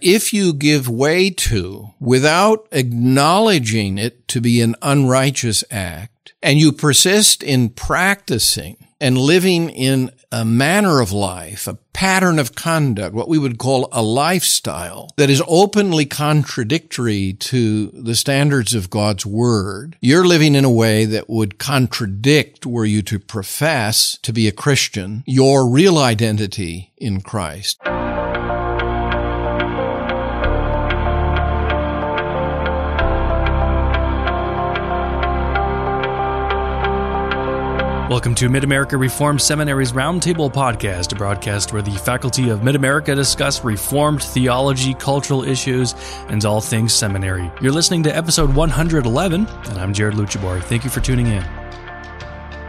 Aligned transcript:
if 0.00 0.32
you 0.32 0.52
give 0.52 0.88
way 0.88 1.30
to 1.30 1.94
without 1.98 2.68
acknowledging 2.72 3.98
it 3.98 4.28
to 4.28 4.40
be 4.40 4.60
an 4.60 4.76
unrighteous 4.82 5.64
act, 5.70 6.34
and 6.42 6.58
you 6.58 6.72
persist 6.72 7.42
in 7.42 7.68
practicing 7.70 8.76
and 9.00 9.18
living 9.18 9.70
in 9.70 10.10
a 10.30 10.44
manner 10.44 11.00
of 11.00 11.10
life, 11.10 11.66
a 11.66 11.78
pattern 11.92 12.38
of 12.38 12.54
conduct, 12.54 13.14
what 13.14 13.28
we 13.28 13.38
would 13.38 13.58
call 13.58 13.88
a 13.92 14.02
lifestyle 14.02 15.10
that 15.16 15.30
is 15.30 15.42
openly 15.48 16.04
contradictory 16.04 17.32
to 17.32 17.86
the 17.88 18.14
standards 18.14 18.74
of 18.74 18.90
God's 18.90 19.24
word, 19.24 19.96
you're 20.00 20.26
living 20.26 20.54
in 20.54 20.64
a 20.64 20.70
way 20.70 21.04
that 21.06 21.30
would 21.30 21.58
contradict 21.58 22.66
were 22.66 22.84
you 22.84 23.02
to 23.02 23.18
profess 23.18 24.18
to 24.22 24.32
be 24.32 24.46
a 24.46 24.52
Christian, 24.52 25.24
your 25.26 25.68
real 25.68 25.98
identity 25.98 26.92
in 26.98 27.20
Christ. 27.20 27.80
Welcome 38.08 38.34
to 38.36 38.48
Mid 38.48 38.64
America 38.64 38.96
Reformed 38.96 39.42
Seminary's 39.42 39.92
Roundtable 39.92 40.50
Podcast, 40.50 41.12
a 41.12 41.14
broadcast 41.14 41.74
where 41.74 41.82
the 41.82 41.90
faculty 41.90 42.48
of 42.48 42.62
Mid 42.62 42.74
America 42.74 43.14
discuss 43.14 43.62
Reformed 43.62 44.22
theology, 44.22 44.94
cultural 44.94 45.44
issues, 45.44 45.94
and 46.28 46.42
all 46.46 46.62
things 46.62 46.94
seminary. 46.94 47.52
You're 47.60 47.70
listening 47.70 48.02
to 48.04 48.16
episode 48.16 48.54
111, 48.54 49.46
and 49.46 49.78
I'm 49.78 49.92
Jared 49.92 50.14
Luttjeboer. 50.14 50.62
Thank 50.62 50.84
you 50.84 50.90
for 50.90 51.00
tuning 51.00 51.26
in. 51.26 51.44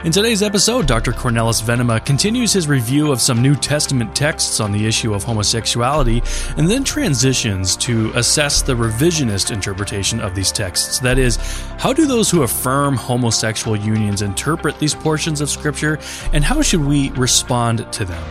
In 0.05 0.13
today's 0.13 0.41
episode, 0.41 0.88
Dr. 0.88 1.12
Cornelis 1.12 1.62
Venema 1.62 2.03
continues 2.05 2.53
his 2.53 2.70
review 2.70 3.12
of 3.12 3.20
some 3.20 3.41
New 3.41 3.53
Testament 3.53 4.16
texts 4.16 4.62
on 4.62 4.72
the 4.72 4.88
issue 4.88 5.13
of 5.13 5.25
homosexuality 5.25 6.23
and 6.55 6.70
then 6.70 6.85
transitions 6.85 7.75
to 7.77 8.09
assess 8.16 8.62
the 8.62 8.73
revisionist 8.73 9.52
interpretation 9.52 10.22
of 10.22 10.35
these 10.35 10.53
texts. 10.53 10.99
That 10.99 11.20
is, 11.20 11.36
how 11.80 11.91
do 11.91 12.06
those 12.06 12.31
who 12.31 12.44
affirm 12.44 12.95
homosexual 12.95 13.75
unions 13.75 14.22
interpret 14.22 14.80
these 14.80 14.95
portions 14.95 15.41
of 15.41 15.50
Scripture, 15.50 16.00
and 16.31 16.45
how 16.45 16.61
should 16.61 16.86
we 16.86 17.09
respond 17.09 17.91
to 17.91 18.06
them? 18.06 18.23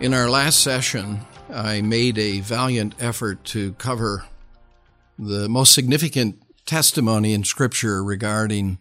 In 0.00 0.14
our 0.14 0.30
last 0.30 0.60
session, 0.60 1.20
I 1.52 1.82
made 1.82 2.16
a 2.16 2.40
valiant 2.40 2.94
effort 3.00 3.44
to 3.44 3.74
cover 3.74 4.24
the 5.18 5.46
most 5.50 5.74
significant 5.74 6.40
testimony 6.66 7.32
in 7.34 7.44
Scripture 7.44 8.02
regarding 8.02 8.78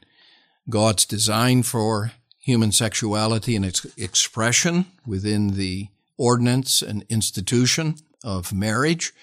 God's 0.70 1.06
design 1.06 1.64
for 1.64 2.12
human 2.40 2.72
sexuality 2.72 3.56
and 3.56 3.66
its 3.66 3.86
expression 3.98 4.86
within 5.06 5.56
the 5.56 5.88
ordinance 6.18 6.82
and 6.82 7.06
institution 7.10 7.96
of 8.24 8.54
marriage, 8.54 9.14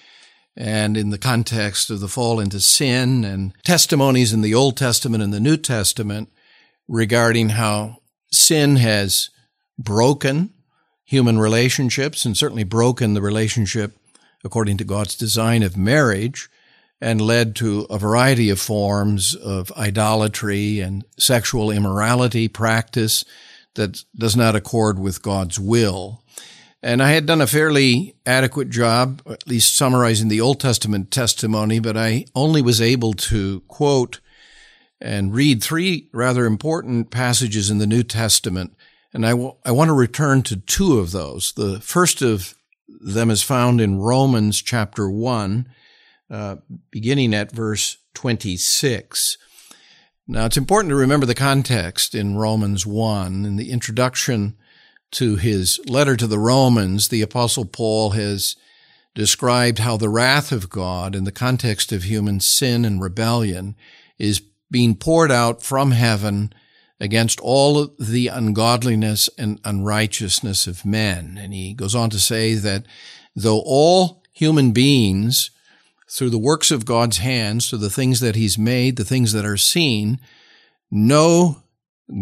and 0.56 0.96
in 0.96 1.10
the 1.10 1.18
context 1.18 1.90
of 1.90 2.00
the 2.00 2.08
fall 2.08 2.40
into 2.40 2.60
sin, 2.60 3.24
and 3.24 3.54
testimonies 3.64 4.32
in 4.32 4.42
the 4.42 4.54
Old 4.54 4.76
Testament 4.76 5.22
and 5.22 5.32
the 5.32 5.40
New 5.40 5.56
Testament 5.56 6.30
regarding 6.88 7.50
how 7.50 7.98
sin 8.32 8.76
has 8.76 9.30
broken 9.78 10.52
human 11.04 11.38
relationships 11.38 12.24
and 12.24 12.36
certainly 12.36 12.64
broken 12.64 13.14
the 13.14 13.22
relationship 13.22 13.96
according 14.44 14.76
to 14.76 14.84
God's 14.84 15.14
design 15.14 15.62
of 15.62 15.76
marriage 15.76 16.48
and 17.00 17.20
led 17.20 17.56
to 17.56 17.86
a 17.88 17.98
variety 17.98 18.50
of 18.50 18.60
forms 18.60 19.34
of 19.34 19.72
idolatry 19.72 20.80
and 20.80 21.04
sexual 21.18 21.70
immorality 21.70 22.46
practice 22.46 23.24
that 23.74 24.04
does 24.16 24.36
not 24.36 24.54
accord 24.54 24.98
with 24.98 25.22
God's 25.22 25.58
will. 25.58 26.22
And 26.82 27.02
I 27.02 27.10
had 27.12 27.26
done 27.26 27.40
a 27.40 27.46
fairly 27.46 28.16
adequate 28.24 28.70
job, 28.70 29.22
at 29.26 29.46
least 29.46 29.76
summarizing 29.76 30.28
the 30.28 30.40
Old 30.40 30.60
Testament 30.60 31.10
testimony, 31.10 31.78
but 31.78 31.96
I 31.96 32.24
only 32.34 32.62
was 32.62 32.80
able 32.80 33.12
to 33.14 33.60
quote 33.68 34.20
and 35.00 35.34
read 35.34 35.62
three 35.62 36.08
rather 36.12 36.46
important 36.46 37.10
passages 37.10 37.70
in 37.70 37.78
the 37.78 37.86
New 37.86 38.02
Testament. 38.02 38.76
And 39.12 39.26
I, 39.26 39.30
w- 39.30 39.56
I 39.64 39.72
want 39.72 39.88
to 39.88 39.94
return 39.94 40.42
to 40.42 40.56
two 40.56 40.98
of 40.98 41.12
those. 41.12 41.52
The 41.52 41.80
first 41.80 42.22
of 42.22 42.54
them 42.88 43.30
is 43.30 43.42
found 43.42 43.80
in 43.80 43.98
Romans 43.98 44.60
chapter 44.62 45.10
1, 45.10 45.66
uh, 46.30 46.56
beginning 46.90 47.34
at 47.34 47.52
verse 47.52 47.98
26. 48.14 49.36
Now, 50.26 50.46
it's 50.46 50.56
important 50.56 50.90
to 50.90 50.96
remember 50.96 51.26
the 51.26 51.34
context 51.34 52.14
in 52.14 52.36
Romans 52.36 52.86
1. 52.86 53.44
In 53.44 53.56
the 53.56 53.72
introduction 53.72 54.56
to 55.12 55.36
his 55.36 55.80
letter 55.86 56.16
to 56.16 56.26
the 56.26 56.38
Romans, 56.38 57.08
the 57.08 57.22
Apostle 57.22 57.64
Paul 57.64 58.10
has 58.10 58.54
described 59.14 59.80
how 59.80 59.96
the 59.96 60.08
wrath 60.08 60.52
of 60.52 60.70
God 60.70 61.16
in 61.16 61.24
the 61.24 61.32
context 61.32 61.90
of 61.90 62.04
human 62.04 62.38
sin 62.38 62.84
and 62.84 63.02
rebellion 63.02 63.74
is 64.18 64.40
being 64.70 64.94
poured 64.94 65.32
out 65.32 65.62
from 65.62 65.90
heaven 65.90 66.52
against 67.00 67.40
all 67.40 67.88
the 67.98 68.28
ungodliness 68.28 69.28
and 69.36 69.60
unrighteousness 69.64 70.66
of 70.66 70.84
men. 70.84 71.38
And 71.40 71.52
he 71.52 71.72
goes 71.72 71.94
on 71.94 72.10
to 72.10 72.20
say 72.20 72.54
that 72.54 72.84
though 73.34 73.62
all 73.64 74.22
human 74.32 74.70
beings 74.70 75.50
through 76.10 76.30
the 76.30 76.38
works 76.38 76.70
of 76.70 76.84
God's 76.84 77.18
hands, 77.18 77.68
through 77.68 77.78
the 77.78 77.88
things 77.88 78.20
that 78.20 78.34
He's 78.34 78.58
made, 78.58 78.96
the 78.96 79.04
things 79.04 79.32
that 79.32 79.44
are 79.44 79.56
seen, 79.56 80.18
know 80.90 81.62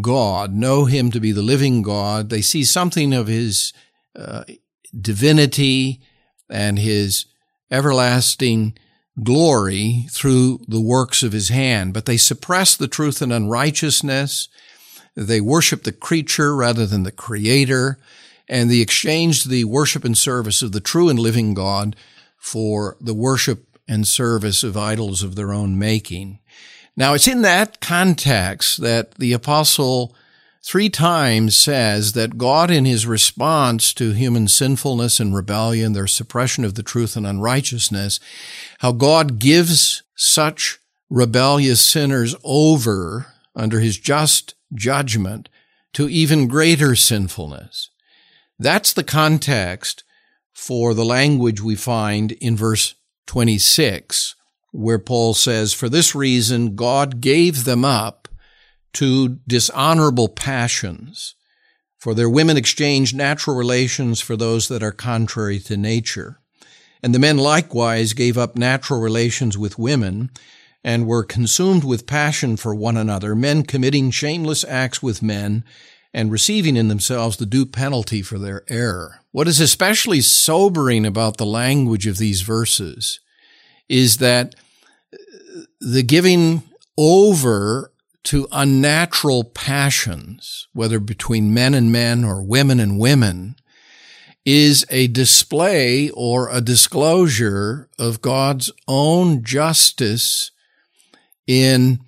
God, 0.02 0.52
know 0.52 0.84
Him 0.84 1.10
to 1.10 1.20
be 1.20 1.32
the 1.32 1.42
living 1.42 1.80
God. 1.80 2.28
They 2.28 2.42
see 2.42 2.64
something 2.64 3.14
of 3.14 3.28
His 3.28 3.72
uh, 4.14 4.44
divinity 4.98 6.02
and 6.50 6.78
His 6.78 7.24
everlasting 7.70 8.76
glory 9.22 10.06
through 10.10 10.60
the 10.68 10.82
works 10.82 11.22
of 11.22 11.32
His 11.32 11.48
hand, 11.48 11.94
but 11.94 12.04
they 12.04 12.18
suppress 12.18 12.76
the 12.76 12.88
truth 12.88 13.22
and 13.22 13.32
unrighteousness. 13.32 14.48
They 15.16 15.40
worship 15.40 15.84
the 15.84 15.92
creature 15.92 16.54
rather 16.54 16.86
than 16.86 17.04
the 17.04 17.10
creator, 17.10 17.98
and 18.48 18.70
they 18.70 18.80
exchange 18.80 19.44
the 19.44 19.64
worship 19.64 20.04
and 20.04 20.16
service 20.16 20.60
of 20.60 20.72
the 20.72 20.80
true 20.80 21.08
and 21.08 21.18
living 21.18 21.54
God 21.54 21.96
for 22.36 22.96
the 23.00 23.14
worship 23.14 23.67
and 23.88 24.06
service 24.06 24.62
of 24.62 24.76
idols 24.76 25.22
of 25.22 25.34
their 25.34 25.52
own 25.52 25.78
making. 25.78 26.38
Now 26.96 27.14
it's 27.14 27.28
in 27.28 27.42
that 27.42 27.80
context 27.80 28.80
that 28.82 29.14
the 29.14 29.32
apostle 29.32 30.14
three 30.62 30.90
times 30.90 31.56
says 31.56 32.12
that 32.12 32.36
God 32.36 32.70
in 32.70 32.84
his 32.84 33.06
response 33.06 33.94
to 33.94 34.12
human 34.12 34.48
sinfulness 34.48 35.18
and 35.18 35.34
rebellion, 35.34 35.92
their 35.92 36.06
suppression 36.06 36.64
of 36.64 36.74
the 36.74 36.82
truth 36.82 37.16
and 37.16 37.26
unrighteousness, 37.26 38.20
how 38.80 38.92
God 38.92 39.38
gives 39.38 40.02
such 40.14 40.78
rebellious 41.08 41.80
sinners 41.80 42.34
over 42.44 43.32
under 43.54 43.80
his 43.80 43.98
just 43.98 44.54
judgment 44.74 45.48
to 45.94 46.08
even 46.08 46.48
greater 46.48 46.94
sinfulness. 46.94 47.90
That's 48.58 48.92
the 48.92 49.04
context 49.04 50.04
for 50.52 50.92
the 50.92 51.04
language 51.04 51.60
we 51.60 51.76
find 51.76 52.32
in 52.32 52.56
verse 52.56 52.94
26, 53.28 54.34
where 54.72 54.98
Paul 54.98 55.34
says, 55.34 55.72
For 55.72 55.88
this 55.88 56.14
reason, 56.14 56.74
God 56.74 57.20
gave 57.20 57.64
them 57.64 57.84
up 57.84 58.26
to 58.94 59.38
dishonorable 59.46 60.28
passions, 60.28 61.36
for 61.98 62.14
their 62.14 62.30
women 62.30 62.56
exchanged 62.56 63.14
natural 63.14 63.56
relations 63.56 64.20
for 64.20 64.36
those 64.36 64.68
that 64.68 64.82
are 64.82 64.92
contrary 64.92 65.60
to 65.60 65.76
nature. 65.76 66.40
And 67.02 67.14
the 67.14 67.18
men 67.18 67.36
likewise 67.36 68.14
gave 68.14 68.36
up 68.36 68.56
natural 68.56 69.00
relations 69.00 69.56
with 69.56 69.78
women 69.78 70.30
and 70.82 71.06
were 71.06 71.22
consumed 71.22 71.84
with 71.84 72.06
passion 72.06 72.56
for 72.56 72.74
one 72.74 72.96
another, 72.96 73.34
men 73.34 73.62
committing 73.62 74.10
shameless 74.10 74.64
acts 74.64 75.02
with 75.02 75.22
men 75.22 75.64
and 76.18 76.32
receiving 76.32 76.76
in 76.76 76.88
themselves 76.88 77.36
the 77.36 77.46
due 77.46 77.64
penalty 77.64 78.22
for 78.22 78.40
their 78.40 78.64
error. 78.66 79.20
What 79.30 79.46
is 79.46 79.60
especially 79.60 80.20
sobering 80.20 81.06
about 81.06 81.36
the 81.36 81.46
language 81.46 82.08
of 82.08 82.18
these 82.18 82.40
verses 82.40 83.20
is 83.88 84.16
that 84.16 84.56
uh, 85.14 85.16
the 85.80 86.02
giving 86.02 86.64
over 86.96 87.92
to 88.24 88.48
unnatural 88.50 89.44
passions, 89.44 90.66
whether 90.72 90.98
between 90.98 91.54
men 91.54 91.72
and 91.72 91.92
men 91.92 92.24
or 92.24 92.42
women 92.42 92.80
and 92.80 92.98
women, 92.98 93.54
is 94.44 94.84
a 94.90 95.06
display 95.06 96.10
or 96.10 96.48
a 96.50 96.60
disclosure 96.60 97.88
of 97.96 98.20
God's 98.20 98.72
own 98.88 99.44
justice 99.44 100.50
in 101.46 102.00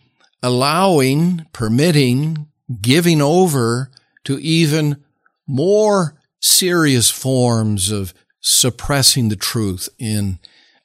allowing, 0.43 1.47
permitting, 1.53 2.49
giving 2.83 3.23
over 3.23 3.89
to 4.25 4.39
even 4.39 5.03
more 5.47 6.17
serious 6.41 7.11
forms 7.11 7.91
of 7.91 8.15
suppressing 8.41 9.29
the 9.29 9.37
truth 9.37 9.89
in 9.99 10.39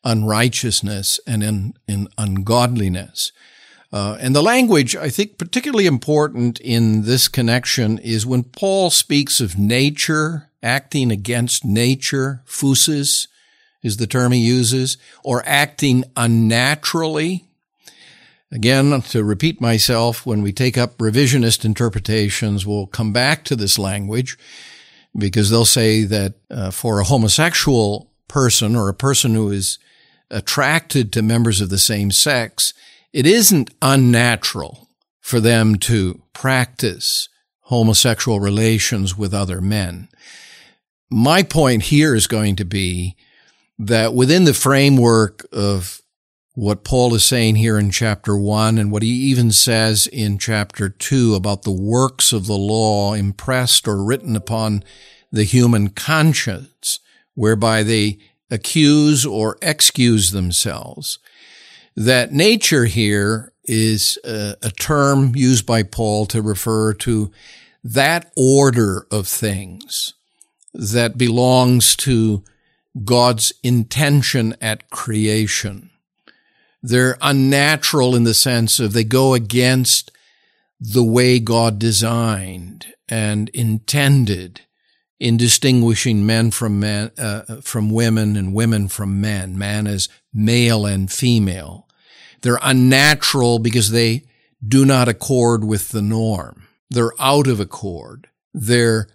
unrighteousness 0.04 1.20
and 1.26 1.44
in, 1.44 1.74
in 1.88 2.08
ungodliness. 2.18 3.32
Uh, 3.92 4.18
and 4.20 4.36
the 4.36 4.44
language, 4.44 4.96
I 4.96 5.10
think, 5.10 5.38
particularly 5.38 5.86
important 5.86 6.60
in 6.60 7.04
this 7.04 7.28
connection 7.28 7.98
is 8.00 8.26
when 8.26 8.44
Paul 8.44 8.90
speaks 8.90 9.40
of 9.40 9.58
nature 9.58 10.50
acting 10.62 11.12
against 11.12 11.64
nature, 11.64 12.42
phusis 12.46 13.28
is 13.84 13.98
the 13.98 14.08
term 14.08 14.32
he 14.32 14.40
uses, 14.40 14.98
or 15.24 15.44
acting 15.46 16.04
unnaturally. 16.18 17.45
Again, 18.52 19.02
to 19.02 19.24
repeat 19.24 19.60
myself, 19.60 20.26
when 20.26 20.42
we 20.42 20.54
take 20.54 20.78
up 20.78 20.98
revisionist 20.98 21.66
interpretations, 21.66 22.66
we'll 22.66 22.88
come 22.88 23.12
back 23.12 23.44
to 23.46 23.56
this 23.56 23.80
language 23.80 24.38
because 25.18 25.50
they'll 25.50 25.66
say 25.66 26.04
that 26.04 26.36
uh, 26.52 26.72
for 26.72 27.00
a 27.00 27.06
homosexual 27.06 28.12
person 28.28 28.76
or 28.76 28.88
a 28.88 28.94
person 28.94 29.34
who 29.34 29.50
is 29.52 29.80
attracted 30.30 31.12
to 31.14 31.22
members 31.22 31.62
of 31.62 31.70
the 31.70 31.78
same 31.78 32.12
sex, 32.12 32.74
it 33.14 33.26
isn't 33.26 33.72
unnatural 33.82 34.90
for 35.22 35.40
them 35.40 35.76
to 35.76 36.22
practice 36.34 37.30
homosexual 37.62 38.40
relations 38.40 39.18
with 39.18 39.34
other 39.34 39.60
men. 39.60 40.08
My 41.10 41.44
point 41.44 41.84
here 41.84 42.14
is 42.14 42.28
going 42.28 42.56
to 42.58 42.66
be 42.66 43.16
that 43.80 44.14
within 44.14 44.44
the 44.44 44.54
framework 44.54 45.46
of 45.52 46.02
what 46.56 46.86
Paul 46.86 47.14
is 47.14 47.24
saying 47.24 47.58
here 47.58 47.78
in 47.78 47.92
chapter 47.92 48.38
one 48.38 48.78
and 48.78 48.90
what 48.90 49.04
he 49.04 49.10
even 49.10 49.52
says 49.52 50.08
in 50.08 50.38
chapter 50.40 50.88
two 50.90 51.36
about 51.36 51.64
the 51.64 51.72
works 51.72 52.32
of 52.32 52.48
the 52.48 52.58
law 52.58 53.14
impressed 53.14 53.88
or 53.88 54.04
written 54.04 54.36
upon 54.38 54.84
the 55.32 55.44
human 55.44 55.90
conscience, 55.90 57.00
whereby 57.34 57.84
they 57.84 58.18
accuse 58.50 59.26
or 59.26 59.58
excuse 59.62 60.32
themselves. 60.32 61.20
That 61.96 62.32
nature 62.32 62.86
here 62.86 63.52
is 63.66 64.18
a, 64.24 64.56
a 64.64 64.72
term 64.72 65.36
used 65.36 65.66
by 65.66 65.84
Paul 65.84 66.26
to 66.28 66.42
refer 66.42 66.94
to 66.94 67.32
that 67.84 68.32
order 68.38 69.08
of 69.12 69.28
things 69.28 70.14
that 70.74 71.18
belongs 71.18 71.96
to 71.98 72.44
God's 73.04 73.52
intention 73.62 74.56
at 74.62 74.90
creation. 74.90 75.90
They're 76.88 77.18
unnatural 77.22 78.16
in 78.16 78.26
the 78.26 78.34
sense 78.34 78.80
of 78.80 78.94
they 78.94 79.04
go 79.04 79.34
against 79.34 80.12
the 80.80 81.04
way 81.04 81.40
God 81.40 81.80
designed 81.80 82.94
and 83.10 83.50
intended 83.50 84.62
in 85.20 85.38
distinguishing 85.38 86.26
men 86.26 86.52
from 86.52 86.80
men, 86.80 87.12
uh, 87.18 87.62
from 87.62 87.90
women 87.90 88.36
and 88.36 88.54
women 88.54 88.88
from 88.88 89.20
men, 89.20 89.58
man 89.58 89.88
as 89.88 90.10
male 90.34 90.86
and 90.86 91.12
female. 91.12 91.88
They're 92.42 92.60
unnatural 92.62 93.58
because 93.60 93.90
they 93.90 94.26
do 94.66 94.86
not 94.86 95.08
accord 95.08 95.64
with 95.64 95.90
the 95.90 96.04
norm. 96.04 96.68
They're 96.92 97.20
out 97.20 97.48
of 97.48 97.60
accord. 97.60 98.28
They're 98.54 99.08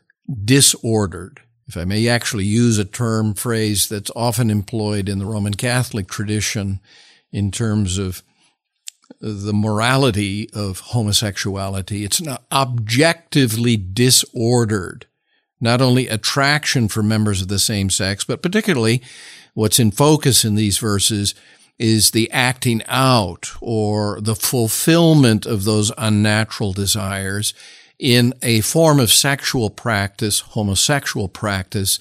disordered 0.45 1.41
if 1.69 1.77
I 1.77 1.85
may 1.85 2.09
actually 2.09 2.47
use 2.47 2.79
a 2.79 2.85
term 2.85 3.33
phrase 3.33 3.89
that's 3.89 4.11
often 4.17 4.51
employed 4.51 5.09
in 5.09 5.21
the 5.21 5.25
Roman 5.25 5.55
Catholic 5.55 6.09
tradition 6.09 6.81
in 7.33 7.51
terms 7.51 7.99
of 7.99 8.23
the 9.21 9.53
morality 9.53 10.49
of 10.53 10.81
homosexuality. 10.81 12.05
It's 12.05 12.21
not 12.21 12.45
objectively 12.51 13.77
disordered, 13.77 15.07
not 15.61 15.83
only 15.83 16.09
attraction 16.09 16.89
for 16.89 17.03
members 17.03 17.43
of 17.43 17.49
the 17.49 17.59
same 17.59 17.91
sex, 17.91 18.25
but 18.25 18.43
particularly 18.43 19.03
what's 19.55 19.79
in 19.79 19.91
focus 19.91 20.45
in 20.45 20.55
these 20.55 20.79
verses 20.79 21.35
is 21.79 22.11
the 22.11 22.31
acting 22.31 22.83
out 22.87 23.53
or 23.61 24.21
the 24.21 24.37
fulfillment 24.37 25.47
of 25.47 25.65
those 25.65 25.91
unnatural 25.97 26.73
desires 26.73 27.55
in 27.99 28.33
a 28.43 28.61
form 28.63 29.01
of 29.01 29.11
sexual 29.11 29.71
practice, 29.71 30.41
homosexual 30.41 31.29
practice, 31.29 31.99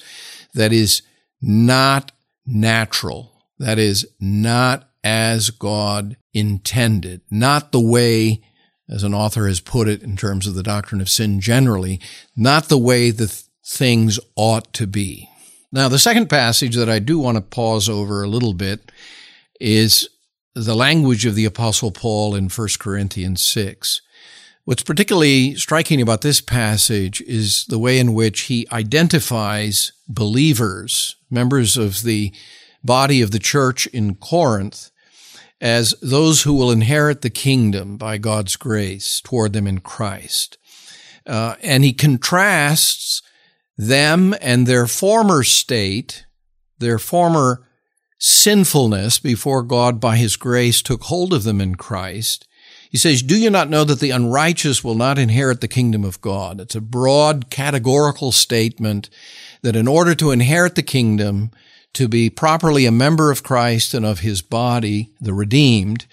that 0.54 0.72
is 0.72 1.02
not 1.40 2.12
natural. 2.46 3.32
That 3.58 3.78
is 3.78 4.06
not 4.18 4.89
as 5.02 5.50
God 5.50 6.16
intended, 6.32 7.22
not 7.30 7.72
the 7.72 7.80
way, 7.80 8.42
as 8.88 9.02
an 9.02 9.14
author 9.14 9.46
has 9.46 9.60
put 9.60 9.88
it 9.88 10.02
in 10.02 10.16
terms 10.16 10.46
of 10.46 10.54
the 10.54 10.62
doctrine 10.62 11.00
of 11.00 11.08
sin 11.08 11.40
generally, 11.40 12.00
not 12.36 12.68
the 12.68 12.78
way 12.78 13.10
the 13.10 13.26
th- 13.26 13.42
things 13.64 14.18
ought 14.36 14.72
to 14.74 14.86
be. 14.86 15.28
Now, 15.72 15.88
the 15.88 15.98
second 15.98 16.28
passage 16.28 16.74
that 16.74 16.90
I 16.90 16.98
do 16.98 17.18
want 17.18 17.36
to 17.36 17.42
pause 17.42 17.88
over 17.88 18.22
a 18.22 18.28
little 18.28 18.54
bit 18.54 18.90
is 19.60 20.08
the 20.54 20.74
language 20.74 21.24
of 21.26 21.36
the 21.36 21.44
apostle 21.44 21.92
Paul 21.92 22.34
in 22.34 22.48
1 22.48 22.68
Corinthians 22.80 23.42
6. 23.44 24.02
What's 24.64 24.82
particularly 24.82 25.54
striking 25.54 26.00
about 26.00 26.22
this 26.22 26.40
passage 26.40 27.20
is 27.22 27.64
the 27.68 27.78
way 27.78 27.98
in 27.98 28.14
which 28.14 28.42
he 28.42 28.66
identifies 28.72 29.92
believers, 30.08 31.16
members 31.30 31.76
of 31.76 32.02
the 32.02 32.32
body 32.82 33.22
of 33.22 33.30
the 33.30 33.38
church 33.38 33.86
in 33.88 34.14
Corinth, 34.14 34.90
as 35.60 35.94
those 36.00 36.42
who 36.42 36.54
will 36.54 36.70
inherit 36.70 37.22
the 37.22 37.30
kingdom 37.30 37.96
by 37.96 38.18
God's 38.18 38.56
grace 38.56 39.20
toward 39.20 39.52
them 39.52 39.66
in 39.66 39.80
Christ. 39.80 40.56
Uh, 41.26 41.56
and 41.62 41.84
he 41.84 41.92
contrasts 41.92 43.22
them 43.76 44.34
and 44.40 44.66
their 44.66 44.86
former 44.86 45.42
state, 45.42 46.24
their 46.78 46.98
former 46.98 47.66
sinfulness 48.18 49.18
before 49.18 49.62
God 49.62 50.00
by 50.00 50.16
his 50.16 50.36
grace 50.36 50.82
took 50.82 51.04
hold 51.04 51.32
of 51.32 51.42
them 51.42 51.60
in 51.60 51.74
Christ, 51.74 52.46
he 52.90 52.98
says, 52.98 53.22
Do 53.22 53.36
you 53.36 53.50
not 53.50 53.70
know 53.70 53.84
that 53.84 54.00
the 54.00 54.10
unrighteous 54.10 54.84
will 54.84 54.96
not 54.96 55.18
inherit 55.18 55.60
the 55.60 55.68
kingdom 55.68 56.04
of 56.04 56.20
God? 56.20 56.60
It's 56.60 56.74
a 56.74 56.80
broad 56.80 57.48
categorical 57.48 58.32
statement 58.32 59.08
that 59.62 59.76
in 59.76 59.88
order 59.88 60.14
to 60.16 60.32
inherit 60.32 60.74
the 60.74 60.82
kingdom, 60.82 61.52
to 61.94 62.08
be 62.08 62.30
properly 62.30 62.86
a 62.86 62.92
member 62.92 63.30
of 63.30 63.42
Christ 63.42 63.94
and 63.94 64.06
of 64.06 64.20
his 64.20 64.42
body, 64.42 65.10
the 65.20 65.34
redeemed, 65.34 66.06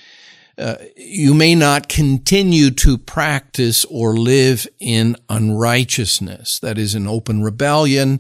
uh, 0.57 0.75
you 0.95 1.33
may 1.33 1.53
not 1.53 1.87
continue 1.87 2.71
to 2.71 2.97
practice 2.97 3.85
or 3.85 4.17
live 4.17 4.67
in 4.79 5.15
unrighteousness. 5.29 6.59
That 6.59 6.79
is, 6.79 6.95
in 6.95 7.07
open 7.07 7.43
rebellion, 7.43 8.19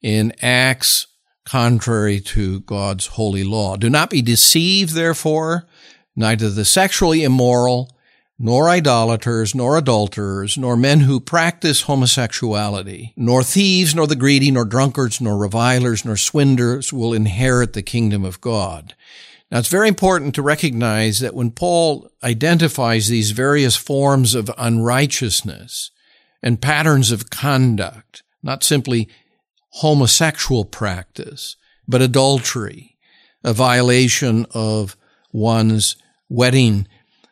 in 0.00 0.32
acts 0.40 1.08
contrary 1.44 2.20
to 2.20 2.60
God's 2.60 3.06
holy 3.08 3.44
law. 3.44 3.76
Do 3.76 3.90
not 3.90 4.10
be 4.10 4.22
deceived, 4.22 4.94
therefore 4.94 5.66
neither 6.16 6.50
the 6.50 6.64
sexually 6.64 7.24
immoral, 7.24 7.93
nor 8.38 8.68
idolaters, 8.68 9.54
nor 9.54 9.76
adulterers, 9.78 10.58
nor 10.58 10.76
men 10.76 11.00
who 11.00 11.20
practice 11.20 11.82
homosexuality, 11.82 13.12
nor 13.16 13.42
thieves, 13.42 13.94
nor 13.94 14.06
the 14.06 14.16
greedy, 14.16 14.50
nor 14.50 14.64
drunkards, 14.64 15.20
nor 15.20 15.36
revilers, 15.36 16.04
nor 16.04 16.16
swindlers 16.16 16.92
will 16.92 17.12
inherit 17.12 17.72
the 17.72 17.82
kingdom 17.82 18.24
of 18.24 18.40
God. 18.40 18.94
Now, 19.50 19.58
it's 19.60 19.68
very 19.68 19.88
important 19.88 20.34
to 20.34 20.42
recognize 20.42 21.20
that 21.20 21.34
when 21.34 21.52
Paul 21.52 22.10
identifies 22.24 23.08
these 23.08 23.30
various 23.30 23.76
forms 23.76 24.34
of 24.34 24.50
unrighteousness 24.58 25.90
and 26.42 26.60
patterns 26.60 27.12
of 27.12 27.30
conduct, 27.30 28.24
not 28.42 28.64
simply 28.64 29.08
homosexual 29.74 30.64
practice, 30.64 31.56
but 31.86 32.02
adultery, 32.02 32.96
a 33.44 33.52
violation 33.52 34.46
of 34.52 34.96
one's 35.32 35.96
wedding 36.28 36.88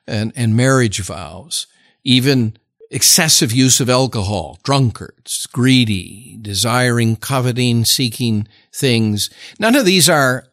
and, 0.07 0.33
and 0.37 0.57
marriage 0.57 1.01
vows, 1.01 1.67
even 2.05 2.57
excessive 2.91 3.53
use 3.53 3.81
of 3.81 3.89
alcohol, 3.89 4.59
drunkards, 4.63 5.47
greedy, 5.47 6.39
desiring, 6.41 7.17
coveting, 7.17 7.85
seeking 7.85 8.47
things. 8.73 9.31
None 9.59 9.75
of 9.75 9.87
these 9.87 10.09
are 10.09 10.47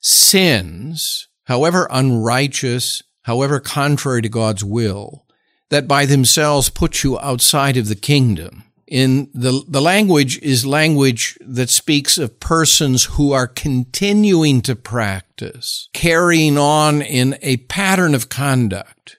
sins, 0.00 1.28
however 1.44 1.86
unrighteous, 1.90 3.02
however 3.22 3.60
contrary 3.60 4.22
to 4.22 4.28
God's 4.28 4.64
will, 4.64 5.24
that 5.70 5.88
by 5.88 6.06
themselves 6.06 6.68
put 6.68 7.02
you 7.02 7.18
outside 7.20 7.76
of 7.76 7.88
the 7.88 7.94
kingdom 7.94 8.64
in 8.86 9.30
the, 9.32 9.64
the 9.66 9.80
language 9.80 10.38
is 10.42 10.66
language 10.66 11.38
that 11.40 11.70
speaks 11.70 12.18
of 12.18 12.40
persons 12.40 13.04
who 13.04 13.32
are 13.32 13.46
continuing 13.46 14.60
to 14.62 14.76
practice, 14.76 15.88
carrying 15.92 16.58
on 16.58 17.00
in 17.00 17.38
a 17.40 17.56
pattern 17.58 18.14
of 18.14 18.28
conduct 18.28 19.18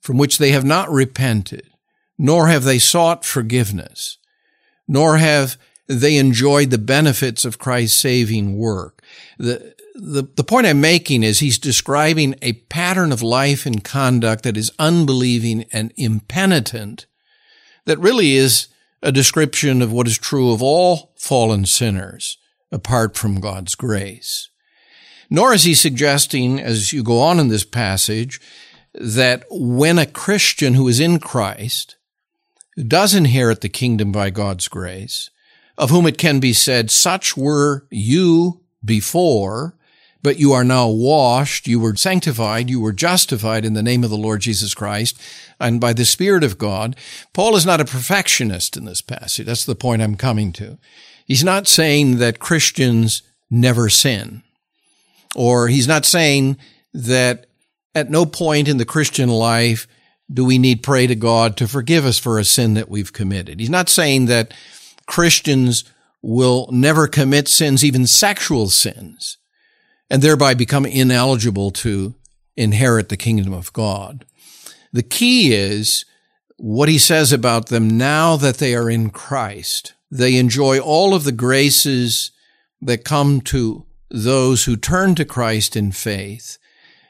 from 0.00 0.16
which 0.16 0.38
they 0.38 0.52
have 0.52 0.64
not 0.64 0.90
repented, 0.90 1.68
nor 2.18 2.48
have 2.48 2.64
they 2.64 2.78
sought 2.78 3.24
forgiveness, 3.24 4.18
nor 4.88 5.18
have 5.18 5.56
they 5.86 6.16
enjoyed 6.16 6.70
the 6.70 6.78
benefits 6.78 7.44
of 7.44 7.58
Christ's 7.58 7.98
saving 7.98 8.56
work. 8.56 9.02
The, 9.38 9.74
the, 9.94 10.28
the 10.34 10.44
point 10.44 10.66
I'm 10.66 10.80
making 10.80 11.22
is 11.22 11.40
he's 11.40 11.58
describing 11.58 12.36
a 12.40 12.54
pattern 12.54 13.12
of 13.12 13.22
life 13.22 13.66
and 13.66 13.84
conduct 13.84 14.44
that 14.44 14.56
is 14.56 14.72
unbelieving 14.78 15.66
and 15.72 15.92
impenitent 15.96 17.06
that 17.86 17.98
really 17.98 18.34
is 18.34 18.68
a 19.04 19.12
description 19.12 19.82
of 19.82 19.92
what 19.92 20.06
is 20.08 20.16
true 20.16 20.50
of 20.50 20.62
all 20.62 21.12
fallen 21.14 21.66
sinners 21.66 22.38
apart 22.72 23.16
from 23.16 23.38
God's 23.38 23.74
grace. 23.74 24.48
Nor 25.28 25.52
is 25.52 25.64
he 25.64 25.74
suggesting, 25.74 26.58
as 26.58 26.92
you 26.92 27.02
go 27.02 27.20
on 27.20 27.38
in 27.38 27.48
this 27.48 27.64
passage, 27.64 28.40
that 28.94 29.44
when 29.50 29.98
a 29.98 30.06
Christian 30.06 30.74
who 30.74 30.88
is 30.88 31.00
in 31.00 31.18
Christ 31.18 31.96
does 32.76 33.14
inherit 33.14 33.60
the 33.60 33.68
kingdom 33.68 34.10
by 34.10 34.30
God's 34.30 34.68
grace, 34.68 35.30
of 35.76 35.90
whom 35.90 36.06
it 36.06 36.16
can 36.16 36.40
be 36.40 36.54
said, 36.54 36.90
such 36.90 37.36
were 37.36 37.86
you 37.90 38.62
before, 38.82 39.73
but 40.24 40.38
you 40.38 40.54
are 40.54 40.64
now 40.64 40.88
washed, 40.88 41.68
you 41.68 41.78
were 41.78 41.94
sanctified, 41.94 42.70
you 42.70 42.80
were 42.80 42.94
justified 42.94 43.62
in 43.62 43.74
the 43.74 43.82
name 43.82 44.02
of 44.02 44.08
the 44.08 44.16
Lord 44.16 44.40
Jesus 44.40 44.72
Christ 44.72 45.20
and 45.60 45.78
by 45.78 45.92
the 45.92 46.06
Spirit 46.06 46.42
of 46.42 46.56
God. 46.56 46.96
Paul 47.34 47.54
is 47.56 47.66
not 47.66 47.82
a 47.82 47.84
perfectionist 47.84 48.74
in 48.74 48.86
this 48.86 49.02
passage. 49.02 49.44
That's 49.44 49.66
the 49.66 49.74
point 49.74 50.00
I'm 50.00 50.16
coming 50.16 50.50
to. 50.54 50.78
He's 51.26 51.44
not 51.44 51.68
saying 51.68 52.16
that 52.18 52.38
Christians 52.38 53.20
never 53.50 53.90
sin, 53.90 54.42
or 55.36 55.68
he's 55.68 55.86
not 55.86 56.06
saying 56.06 56.56
that 56.94 57.44
at 57.94 58.08
no 58.10 58.24
point 58.24 58.66
in 58.66 58.78
the 58.78 58.86
Christian 58.86 59.28
life 59.28 59.86
do 60.32 60.42
we 60.42 60.56
need 60.56 60.82
pray 60.82 61.06
to 61.06 61.14
God 61.14 61.54
to 61.58 61.68
forgive 61.68 62.06
us 62.06 62.18
for 62.18 62.38
a 62.38 62.44
sin 62.44 62.72
that 62.74 62.88
we've 62.88 63.12
committed. 63.12 63.60
He's 63.60 63.68
not 63.68 63.90
saying 63.90 64.24
that 64.26 64.54
Christians 65.06 65.84
will 66.22 66.66
never 66.72 67.06
commit 67.06 67.46
sins, 67.46 67.84
even 67.84 68.06
sexual 68.06 68.70
sins, 68.70 69.36
and 70.14 70.22
thereby 70.22 70.54
become 70.54 70.86
ineligible 70.86 71.72
to 71.72 72.14
inherit 72.56 73.08
the 73.08 73.16
kingdom 73.16 73.52
of 73.52 73.72
God. 73.72 74.24
The 74.92 75.02
key 75.02 75.52
is 75.52 76.04
what 76.56 76.88
he 76.88 76.98
says 76.98 77.32
about 77.32 77.66
them 77.66 77.98
now 77.98 78.36
that 78.36 78.58
they 78.58 78.76
are 78.76 78.88
in 78.88 79.10
Christ. 79.10 79.94
They 80.12 80.36
enjoy 80.36 80.78
all 80.78 81.14
of 81.14 81.24
the 81.24 81.32
graces 81.32 82.30
that 82.80 83.04
come 83.04 83.40
to 83.40 83.86
those 84.08 84.66
who 84.66 84.76
turn 84.76 85.16
to 85.16 85.24
Christ 85.24 85.74
in 85.74 85.90
faith. 85.90 86.58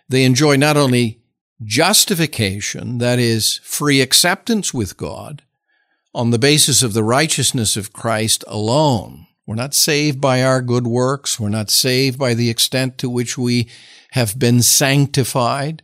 They 0.09 0.25
enjoy 0.25 0.57
not 0.57 0.79
only 0.79 1.21
justification, 1.63 2.97
that 3.01 3.19
is, 3.19 3.59
free 3.65 4.01
acceptance 4.01 4.73
with 4.73 4.97
God, 4.97 5.43
on 6.15 6.31
the 6.31 6.39
basis 6.39 6.83
of 6.83 6.95
the 6.95 7.05
righteousness 7.05 7.77
of 7.77 7.93
Christ 7.93 8.45
alone. 8.49 9.27
We're 9.47 9.55
not 9.55 9.75
saved 9.75 10.21
by 10.21 10.43
our 10.43 10.63
good 10.63 10.87
works. 10.87 11.39
We're 11.39 11.49
not 11.51 11.71
saved 11.71 12.19
by 12.19 12.35
the 12.35 12.49
extent 12.49 12.99
to 12.99 13.11
which 13.11 13.37
we 13.37 13.69
have 14.13 14.39
been 14.39 14.63
sanctified. 14.63 15.83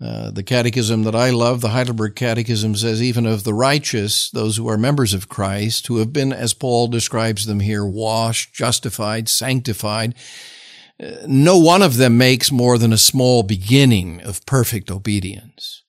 Uh, 0.00 0.30
the 0.30 0.44
catechism 0.44 1.02
that 1.02 1.14
I 1.16 1.30
love, 1.30 1.60
the 1.60 1.70
Heidelberg 1.70 2.14
Catechism, 2.14 2.76
says 2.76 3.02
even 3.02 3.26
of 3.26 3.42
the 3.42 3.54
righteous, 3.54 4.30
those 4.30 4.56
who 4.56 4.68
are 4.68 4.78
members 4.78 5.12
of 5.12 5.28
Christ, 5.28 5.88
who 5.88 5.96
have 5.96 6.12
been, 6.12 6.32
as 6.32 6.54
Paul 6.54 6.86
describes 6.86 7.46
them 7.46 7.58
here, 7.58 7.84
washed, 7.84 8.54
justified, 8.54 9.28
sanctified, 9.28 10.14
uh, 11.02 11.16
no 11.26 11.58
one 11.58 11.82
of 11.82 11.96
them 11.96 12.16
makes 12.16 12.52
more 12.52 12.78
than 12.78 12.92
a 12.92 12.98
small 12.98 13.42
beginning 13.42 14.20
of 14.22 14.46
perfect 14.46 14.88
obedience. 14.88 15.82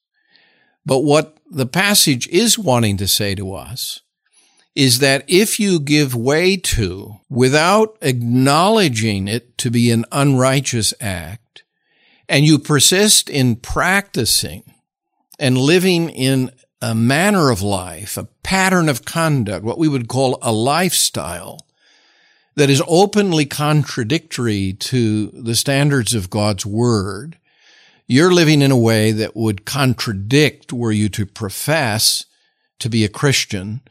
But 0.88 1.01
what 1.01 1.38
the 1.51 1.67
passage 1.67 2.27
is 2.29 2.58
wanting 2.58 2.98
to 2.98 3.08
say 3.08 3.36
to 3.36 3.53
us 3.53 4.01
is 4.79 5.00
that 5.00 5.25
if 5.27 5.59
you 5.59 5.77
give 5.77 6.15
way 6.15 6.55
to, 6.55 7.19
without 7.29 7.98
acknowledging 8.01 9.27
it 9.27 9.57
to 9.57 9.69
be 9.69 9.91
an 9.91 10.05
unrighteous 10.09 10.93
act, 11.01 11.63
and 12.29 12.45
you 12.45 12.57
persist 12.57 13.29
in 13.29 13.57
practicing 13.57 14.63
and 15.38 15.57
living 15.57 16.09
in 16.09 16.50
a 16.81 16.95
manner 16.95 17.50
of 17.50 17.62
life, 17.62 18.15
a 18.15 18.29
pattern 18.41 18.88
of 18.88 19.03
conduct, 19.03 19.65
what 19.65 19.77
we 19.77 19.89
would 19.89 20.07
call 20.07 20.39
a 20.41 20.53
lifestyle 20.53 21.59
that 22.55 22.69
is 22.69 22.81
openly 22.88 23.45
contradictory 23.45 24.71
to 24.71 25.27
the 25.31 25.57
standards 25.57 26.13
of 26.13 26.29
God's 26.29 26.65
word, 26.65 27.38
you're 28.07 28.31
living 28.31 28.62
in 28.62 28.71
a 28.71 28.77
way 28.77 29.12
that 29.12 29.36
would 29.36 29.65
contradict 29.65 30.71
were 30.71 30.93
you 30.93 31.09
to 31.09 31.25
profess 31.25 32.24
to 32.79 32.88
be 32.88 33.03
a 33.03 33.09
Christian, 33.09 33.81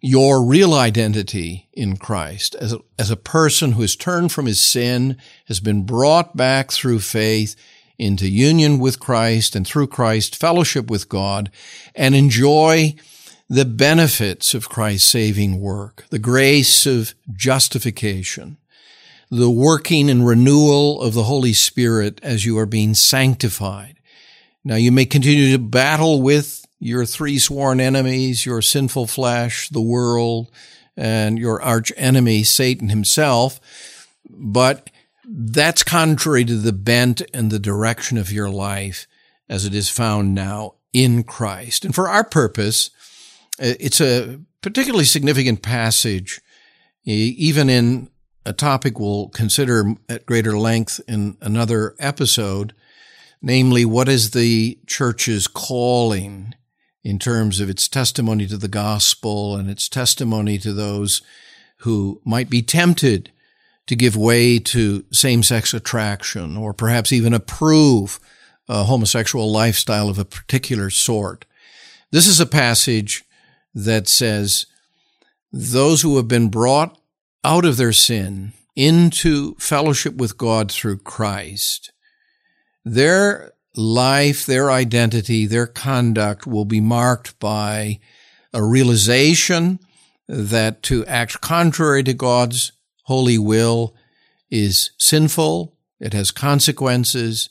your 0.00 0.44
real 0.44 0.74
identity 0.74 1.68
in 1.72 1.96
Christ 1.96 2.54
as 2.56 2.72
a, 2.72 2.78
as 2.98 3.10
a 3.10 3.16
person 3.16 3.72
who 3.72 3.82
has 3.82 3.96
turned 3.96 4.32
from 4.32 4.46
his 4.46 4.60
sin, 4.60 5.16
has 5.46 5.60
been 5.60 5.84
brought 5.84 6.36
back 6.36 6.70
through 6.70 7.00
faith 7.00 7.56
into 7.98 8.28
union 8.28 8.78
with 8.78 9.00
Christ 9.00 9.56
and 9.56 9.66
through 9.66 9.88
Christ 9.88 10.36
fellowship 10.36 10.88
with 10.88 11.08
God 11.08 11.50
and 11.96 12.14
enjoy 12.14 12.94
the 13.50 13.64
benefits 13.64 14.54
of 14.54 14.68
Christ's 14.68 15.10
saving 15.10 15.58
work, 15.58 16.04
the 16.10 16.18
grace 16.18 16.86
of 16.86 17.14
justification, 17.32 18.58
the 19.30 19.50
working 19.50 20.08
and 20.08 20.26
renewal 20.26 21.00
of 21.00 21.14
the 21.14 21.24
Holy 21.24 21.52
Spirit 21.52 22.20
as 22.22 22.44
you 22.46 22.56
are 22.58 22.66
being 22.66 22.94
sanctified. 22.94 23.96
Now 24.62 24.76
you 24.76 24.92
may 24.92 25.06
continue 25.06 25.50
to 25.52 25.58
battle 25.58 26.22
with 26.22 26.67
your 26.78 27.04
three 27.04 27.38
sworn 27.38 27.80
enemies, 27.80 28.46
your 28.46 28.62
sinful 28.62 29.06
flesh, 29.06 29.68
the 29.68 29.80
world, 29.80 30.50
and 30.96 31.38
your 31.38 31.60
arch 31.62 31.92
enemy, 31.96 32.42
Satan 32.42 32.88
himself. 32.88 33.60
But 34.28 34.90
that's 35.24 35.82
contrary 35.82 36.44
to 36.44 36.56
the 36.56 36.72
bent 36.72 37.22
and 37.34 37.50
the 37.50 37.58
direction 37.58 38.16
of 38.18 38.32
your 38.32 38.48
life 38.48 39.06
as 39.48 39.64
it 39.64 39.74
is 39.74 39.88
found 39.88 40.34
now 40.34 40.74
in 40.92 41.24
Christ. 41.24 41.84
And 41.84 41.94
for 41.94 42.08
our 42.08 42.24
purpose, 42.24 42.90
uh, 43.60 43.74
it's 43.80 44.00
a 44.00 44.40
particularly 44.62 45.04
significant 45.04 45.62
passage, 45.62 46.40
even 47.04 47.68
in 47.70 48.10
a 48.44 48.52
topic 48.52 48.98
we'll 48.98 49.28
consider 49.28 49.94
at 50.08 50.26
greater 50.26 50.58
length 50.58 51.00
in 51.06 51.36
another 51.40 51.94
episode, 51.98 52.74
namely, 53.42 53.84
what 53.84 54.08
is 54.08 54.30
the 54.30 54.78
church's 54.86 55.46
calling 55.46 56.54
in 57.04 57.18
terms 57.18 57.60
of 57.60 57.70
its 57.70 57.88
testimony 57.88 58.46
to 58.46 58.56
the 58.56 58.68
gospel 58.68 59.56
and 59.56 59.70
its 59.70 59.88
testimony 59.88 60.58
to 60.58 60.72
those 60.72 61.22
who 61.78 62.20
might 62.24 62.50
be 62.50 62.62
tempted 62.62 63.30
to 63.86 63.96
give 63.96 64.16
way 64.16 64.58
to 64.58 65.04
same-sex 65.12 65.72
attraction 65.72 66.56
or 66.56 66.74
perhaps 66.74 67.12
even 67.12 67.32
approve 67.32 68.20
a 68.68 68.84
homosexual 68.84 69.50
lifestyle 69.50 70.08
of 70.08 70.18
a 70.18 70.24
particular 70.24 70.90
sort. 70.90 71.46
This 72.10 72.26
is 72.26 72.40
a 72.40 72.46
passage 72.46 73.24
that 73.74 74.08
says, 74.08 74.66
those 75.52 76.02
who 76.02 76.16
have 76.16 76.28
been 76.28 76.48
brought 76.48 76.98
out 77.44 77.64
of 77.64 77.76
their 77.76 77.92
sin 77.92 78.52
into 78.76 79.54
fellowship 79.54 80.16
with 80.16 80.36
God 80.36 80.70
through 80.70 80.98
Christ, 80.98 81.92
their 82.84 83.52
life, 83.78 84.44
their 84.44 84.72
identity, 84.72 85.46
their 85.46 85.66
conduct 85.66 86.46
will 86.46 86.64
be 86.64 86.80
marked 86.80 87.38
by 87.38 88.00
a 88.52 88.62
realization 88.62 89.78
that 90.26 90.82
to 90.82 91.06
act 91.06 91.40
contrary 91.40 92.02
to 92.02 92.12
God's 92.12 92.72
holy 93.04 93.38
will 93.38 93.94
is 94.50 94.90
sinful. 94.98 95.76
It 96.00 96.12
has 96.12 96.32
consequences. 96.32 97.50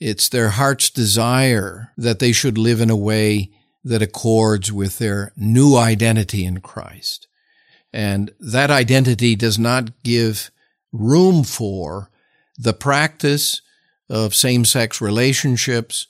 It's 0.00 0.28
their 0.28 0.50
heart's 0.50 0.90
desire 0.90 1.92
that 1.96 2.18
they 2.18 2.32
should 2.32 2.58
live 2.58 2.80
in 2.80 2.90
a 2.90 2.96
way 2.96 3.52
that 3.84 4.02
accords 4.02 4.72
with 4.72 4.98
their 4.98 5.32
new 5.36 5.76
identity 5.76 6.44
in 6.44 6.60
Christ. 6.60 7.28
And 7.92 8.32
that 8.40 8.70
identity 8.70 9.36
does 9.36 9.58
not 9.58 10.02
give 10.02 10.50
room 10.92 11.44
for 11.44 12.10
the 12.58 12.72
practice 12.72 13.62
of 14.08 14.34
same-sex 14.34 15.00
relationships 15.00 16.06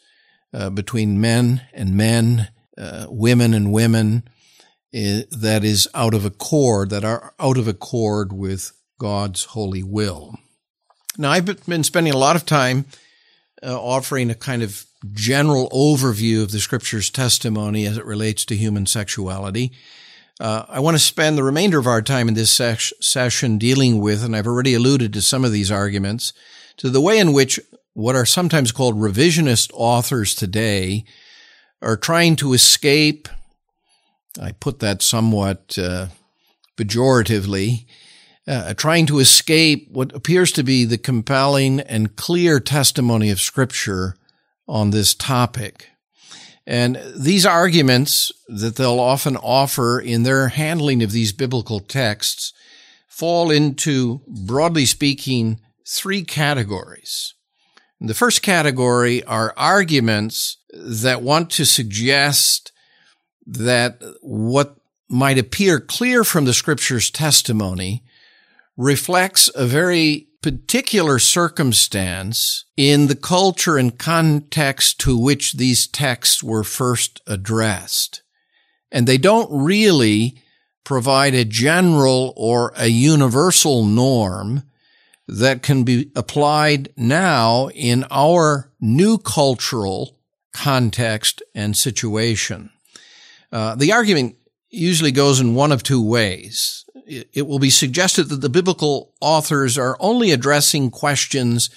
uh, 0.52 0.70
between 0.70 1.20
men 1.20 1.62
and 1.72 1.94
men, 1.94 2.48
uh, 2.76 3.06
women 3.08 3.54
and 3.54 3.72
women, 3.72 4.22
that 4.92 5.60
is 5.64 5.86
out 5.94 6.14
of 6.14 6.24
accord, 6.24 6.90
that 6.90 7.04
are 7.04 7.34
out 7.38 7.58
of 7.58 7.68
accord 7.68 8.32
with 8.32 8.72
God's 8.98 9.44
holy 9.44 9.82
will. 9.82 10.38
Now, 11.18 11.30
I've 11.30 11.66
been 11.66 11.84
spending 11.84 12.14
a 12.14 12.18
lot 12.18 12.36
of 12.36 12.46
time 12.46 12.86
uh, 13.62 13.78
offering 13.78 14.30
a 14.30 14.34
kind 14.34 14.62
of 14.62 14.86
general 15.12 15.68
overview 15.70 16.42
of 16.42 16.52
the 16.52 16.60
scripture's 16.60 17.10
testimony 17.10 17.86
as 17.86 17.98
it 17.98 18.04
relates 18.06 18.44
to 18.46 18.56
human 18.56 18.86
sexuality. 18.86 19.72
Uh, 20.40 20.64
I 20.68 20.80
want 20.80 20.94
to 20.96 21.02
spend 21.02 21.36
the 21.36 21.42
remainder 21.42 21.78
of 21.78 21.86
our 21.86 22.02
time 22.02 22.28
in 22.28 22.34
this 22.34 22.50
ses- 22.50 22.92
session 23.00 23.58
dealing 23.58 24.00
with, 24.00 24.24
and 24.24 24.34
I've 24.34 24.46
already 24.46 24.74
alluded 24.74 25.12
to 25.12 25.22
some 25.22 25.44
of 25.44 25.52
these 25.52 25.70
arguments, 25.70 26.32
to 26.78 26.88
the 26.88 27.00
way 27.00 27.18
in 27.18 27.32
which 27.32 27.60
what 27.98 28.14
are 28.14 28.24
sometimes 28.24 28.70
called 28.70 28.94
revisionist 28.94 29.72
authors 29.74 30.32
today 30.32 31.04
are 31.82 31.96
trying 31.96 32.36
to 32.36 32.52
escape. 32.52 33.28
I 34.40 34.52
put 34.52 34.78
that 34.78 35.02
somewhat 35.02 35.76
uh, 35.76 36.06
pejoratively, 36.76 37.86
uh, 38.46 38.72
trying 38.74 39.06
to 39.06 39.18
escape 39.18 39.88
what 39.90 40.14
appears 40.14 40.52
to 40.52 40.62
be 40.62 40.84
the 40.84 40.96
compelling 40.96 41.80
and 41.80 42.14
clear 42.14 42.60
testimony 42.60 43.30
of 43.30 43.40
Scripture 43.40 44.14
on 44.68 44.90
this 44.90 45.12
topic. 45.12 45.88
And 46.68 47.02
these 47.16 47.44
arguments 47.44 48.30
that 48.46 48.76
they'll 48.76 49.00
often 49.00 49.36
offer 49.36 49.98
in 49.98 50.22
their 50.22 50.50
handling 50.50 51.02
of 51.02 51.10
these 51.10 51.32
biblical 51.32 51.80
texts 51.80 52.52
fall 53.08 53.50
into, 53.50 54.20
broadly 54.28 54.86
speaking, 54.86 55.58
three 55.84 56.22
categories. 56.22 57.34
The 58.00 58.14
first 58.14 58.42
category 58.42 59.24
are 59.24 59.52
arguments 59.56 60.58
that 60.72 61.22
want 61.22 61.50
to 61.50 61.64
suggest 61.64 62.72
that 63.46 64.00
what 64.20 64.76
might 65.08 65.38
appear 65.38 65.80
clear 65.80 66.22
from 66.22 66.44
the 66.44 66.52
scripture's 66.52 67.10
testimony 67.10 68.04
reflects 68.76 69.50
a 69.54 69.66
very 69.66 70.28
particular 70.42 71.18
circumstance 71.18 72.64
in 72.76 73.08
the 73.08 73.16
culture 73.16 73.76
and 73.76 73.98
context 73.98 75.00
to 75.00 75.18
which 75.18 75.54
these 75.54 75.88
texts 75.88 76.42
were 76.42 76.62
first 76.62 77.20
addressed. 77.26 78.22
And 78.92 79.06
they 79.06 79.18
don't 79.18 79.50
really 79.50 80.40
provide 80.84 81.34
a 81.34 81.44
general 81.44 82.32
or 82.36 82.72
a 82.76 82.86
universal 82.86 83.84
norm 83.84 84.62
that 85.28 85.62
can 85.62 85.84
be 85.84 86.10
applied 86.16 86.88
now 86.96 87.68
in 87.74 88.04
our 88.10 88.72
new 88.80 89.18
cultural 89.18 90.18
context 90.54 91.42
and 91.54 91.76
situation. 91.76 92.70
Uh, 93.52 93.74
the 93.74 93.92
argument 93.92 94.36
usually 94.70 95.12
goes 95.12 95.38
in 95.38 95.54
one 95.54 95.70
of 95.70 95.82
two 95.82 96.02
ways. 96.02 96.84
It 97.06 97.46
will 97.46 97.58
be 97.58 97.70
suggested 97.70 98.24
that 98.24 98.40
the 98.40 98.50
biblical 98.50 99.14
authors 99.20 99.78
are 99.78 99.96
only 100.00 100.30
addressing 100.30 100.90
questions 100.90 101.70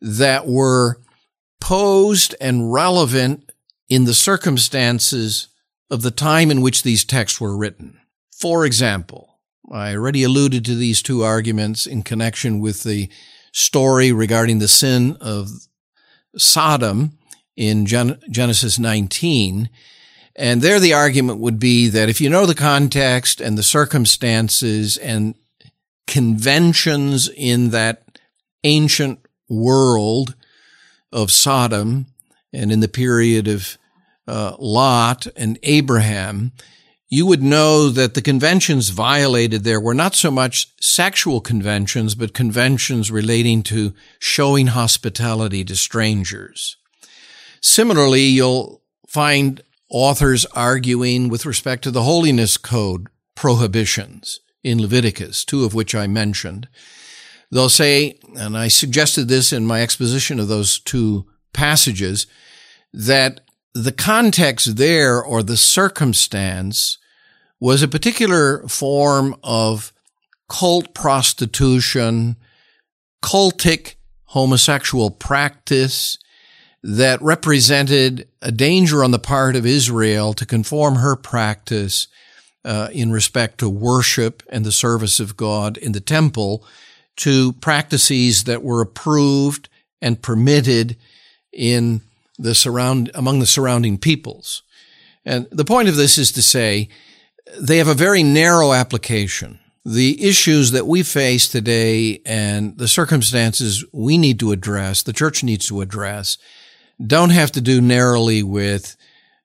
that 0.00 0.46
were 0.46 1.00
posed 1.60 2.34
and 2.40 2.72
relevant 2.72 3.50
in 3.88 4.04
the 4.04 4.14
circumstances 4.14 5.48
of 5.90 6.02
the 6.02 6.10
time 6.10 6.50
in 6.50 6.60
which 6.60 6.82
these 6.82 7.04
texts 7.04 7.40
were 7.40 7.56
written. 7.56 7.98
For 8.30 8.66
example, 8.66 9.31
I 9.70 9.94
already 9.94 10.22
alluded 10.22 10.64
to 10.66 10.74
these 10.74 11.02
two 11.02 11.22
arguments 11.22 11.86
in 11.86 12.02
connection 12.02 12.60
with 12.60 12.82
the 12.82 13.08
story 13.52 14.12
regarding 14.12 14.58
the 14.58 14.68
sin 14.68 15.16
of 15.20 15.50
Sodom 16.36 17.18
in 17.56 17.86
Genesis 17.86 18.78
19 18.78 19.68
and 20.34 20.62
there 20.62 20.80
the 20.80 20.94
argument 20.94 21.40
would 21.40 21.58
be 21.58 21.88
that 21.88 22.08
if 22.08 22.20
you 22.20 22.30
know 22.30 22.46
the 22.46 22.54
context 22.54 23.40
and 23.40 23.58
the 23.58 23.62
circumstances 23.62 24.96
and 24.96 25.34
conventions 26.06 27.28
in 27.28 27.70
that 27.70 28.18
ancient 28.64 29.20
world 29.48 30.34
of 31.12 31.30
Sodom 31.30 32.06
and 32.52 32.72
in 32.72 32.80
the 32.80 32.88
period 32.88 33.46
of 33.46 33.76
uh, 34.26 34.56
Lot 34.58 35.26
and 35.36 35.58
Abraham, 35.62 36.52
you 37.12 37.26
would 37.26 37.42
know 37.42 37.90
that 37.90 38.14
the 38.14 38.22
conventions 38.22 38.88
violated 38.88 39.64
there 39.64 39.78
were 39.78 39.92
not 39.92 40.14
so 40.14 40.30
much 40.30 40.72
sexual 40.80 41.42
conventions, 41.42 42.14
but 42.14 42.32
conventions 42.32 43.10
relating 43.10 43.62
to 43.62 43.92
showing 44.18 44.68
hospitality 44.68 45.62
to 45.62 45.76
strangers. 45.76 46.78
Similarly, 47.60 48.22
you'll 48.22 48.80
find 49.06 49.60
authors 49.90 50.46
arguing 50.54 51.28
with 51.28 51.44
respect 51.44 51.84
to 51.84 51.90
the 51.90 52.04
holiness 52.04 52.56
code 52.56 53.08
prohibitions 53.34 54.40
in 54.64 54.80
Leviticus, 54.80 55.44
two 55.44 55.66
of 55.66 55.74
which 55.74 55.94
I 55.94 56.06
mentioned. 56.06 56.66
They'll 57.50 57.68
say, 57.68 58.18
and 58.38 58.56
I 58.56 58.68
suggested 58.68 59.28
this 59.28 59.52
in 59.52 59.66
my 59.66 59.82
exposition 59.82 60.40
of 60.40 60.48
those 60.48 60.78
two 60.78 61.26
passages, 61.52 62.26
that 62.94 63.42
the 63.74 63.92
context 63.92 64.78
there 64.78 65.22
or 65.22 65.42
the 65.42 65.58
circumstance 65.58 66.96
was 67.62 67.80
a 67.80 67.86
particular 67.86 68.66
form 68.66 69.36
of 69.44 69.92
cult 70.48 70.92
prostitution, 70.94 72.34
cultic 73.22 73.94
homosexual 74.24 75.12
practice, 75.12 76.18
that 76.82 77.22
represented 77.22 78.26
a 78.42 78.50
danger 78.50 79.04
on 79.04 79.12
the 79.12 79.18
part 79.20 79.54
of 79.54 79.64
Israel 79.64 80.34
to 80.34 80.44
conform 80.44 80.96
her 80.96 81.14
practice 81.14 82.08
uh, 82.64 82.88
in 82.92 83.12
respect 83.12 83.58
to 83.58 83.68
worship 83.68 84.42
and 84.48 84.66
the 84.66 84.72
service 84.72 85.20
of 85.20 85.36
God 85.36 85.76
in 85.76 85.92
the 85.92 86.00
temple 86.00 86.66
to 87.18 87.52
practices 87.52 88.42
that 88.42 88.64
were 88.64 88.80
approved 88.80 89.68
and 90.00 90.20
permitted 90.20 90.96
in 91.52 92.00
the 92.40 92.56
surround 92.56 93.12
among 93.14 93.38
the 93.38 93.46
surrounding 93.46 93.98
peoples. 93.98 94.64
And 95.24 95.46
the 95.52 95.64
point 95.64 95.88
of 95.88 95.94
this 95.94 96.18
is 96.18 96.32
to 96.32 96.42
say 96.42 96.88
they 97.60 97.78
have 97.78 97.88
a 97.88 97.94
very 97.94 98.22
narrow 98.22 98.72
application. 98.72 99.58
The 99.84 100.24
issues 100.24 100.70
that 100.70 100.86
we 100.86 101.02
face 101.02 101.48
today 101.48 102.20
and 102.24 102.78
the 102.78 102.88
circumstances 102.88 103.84
we 103.92 104.16
need 104.16 104.38
to 104.40 104.52
address, 104.52 105.02
the 105.02 105.12
church 105.12 105.42
needs 105.42 105.66
to 105.66 105.80
address, 105.80 106.38
don't 107.04 107.30
have 107.30 107.50
to 107.52 107.60
do 107.60 107.80
narrowly 107.80 108.42
with 108.42 108.96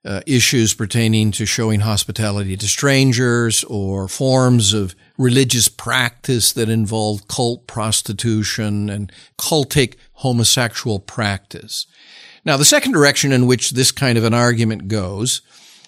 uh, 0.05 0.21
issues 0.25 0.73
pertaining 0.73 1.31
to 1.31 1.45
showing 1.45 1.81
hospitality 1.81 2.55
to 2.55 2.67
strangers 2.67 3.63
or 3.65 4.07
forms 4.07 4.73
of 4.73 4.95
religious 5.17 5.67
practice 5.67 6.53
that 6.53 6.69
involve 6.69 7.27
cult 7.27 7.67
prostitution 7.67 8.89
and 8.89 9.11
cultic 9.37 9.95
homosexual 10.13 10.99
practice. 10.99 11.87
Now, 12.45 12.55
the 12.57 12.63
second 12.63 12.93
direction 12.93 13.33
in 13.33 13.47
which 13.47 13.71
this 13.71 13.91
kind 13.91 14.17
of 14.17 14.23
an 14.23 14.33
argument 14.33 14.87
goes 14.87 15.41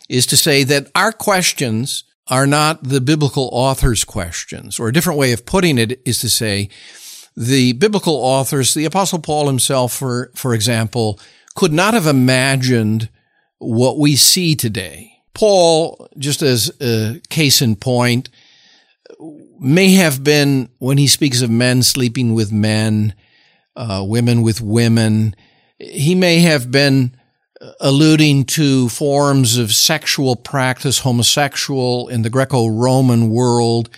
is 0.10 0.26
to 0.26 0.36
say 0.36 0.64
that 0.66 0.92
our 0.96 1.12
questions 1.12 2.04
are 2.30 2.48
not 2.48 2.84
the 2.84 3.02
biblical 3.02 3.50
author's 3.52 4.04
questions, 4.04 4.80
or 4.80 4.88
a 4.88 4.94
different 4.94 5.20
way 5.20 5.32
of 5.32 5.46
putting 5.46 5.78
it 5.78 6.02
is 6.06 6.20
to 6.20 6.30
say 6.30 6.70
the 7.36 7.74
biblical 7.74 8.16
authors, 8.16 8.74
the 8.74 8.86
apostle 8.86 9.20
Paul 9.20 9.48
himself, 9.48 9.94
for, 9.94 10.32
for 10.36 10.54
example, 10.54 11.20
could 11.56 11.74
not 11.74 11.94
have 11.94 12.06
imagined 12.06 13.10
what 13.58 13.98
we 13.98 14.16
see 14.16 14.56
today. 14.56 15.14
Paul, 15.34 16.10
just 16.18 16.42
as 16.42 16.72
a 16.82 17.22
case 17.30 17.62
in 17.62 17.76
point, 17.76 18.30
may 19.60 19.94
have 19.94 20.24
been, 20.24 20.70
when 20.80 20.98
he 20.98 21.08
speaks 21.08 21.42
of 21.42 21.50
men 21.50 21.84
sleeping 21.84 22.34
with 22.34 22.52
men, 22.52 23.14
uh, 23.76 24.04
women 24.06 24.42
with 24.42 24.62
women, 24.62 25.36
he 25.78 26.16
may 26.16 26.40
have 26.40 26.72
been 26.72 27.16
alluding 27.80 28.46
to 28.46 28.90
forms 28.90 29.58
of 29.58 29.72
sexual 29.72 30.36
practice, 30.36 31.00
homosexual 31.00 32.08
in 32.10 32.22
the 32.22 32.30
Greco-Roman 32.30 33.30
world, 33.30 33.90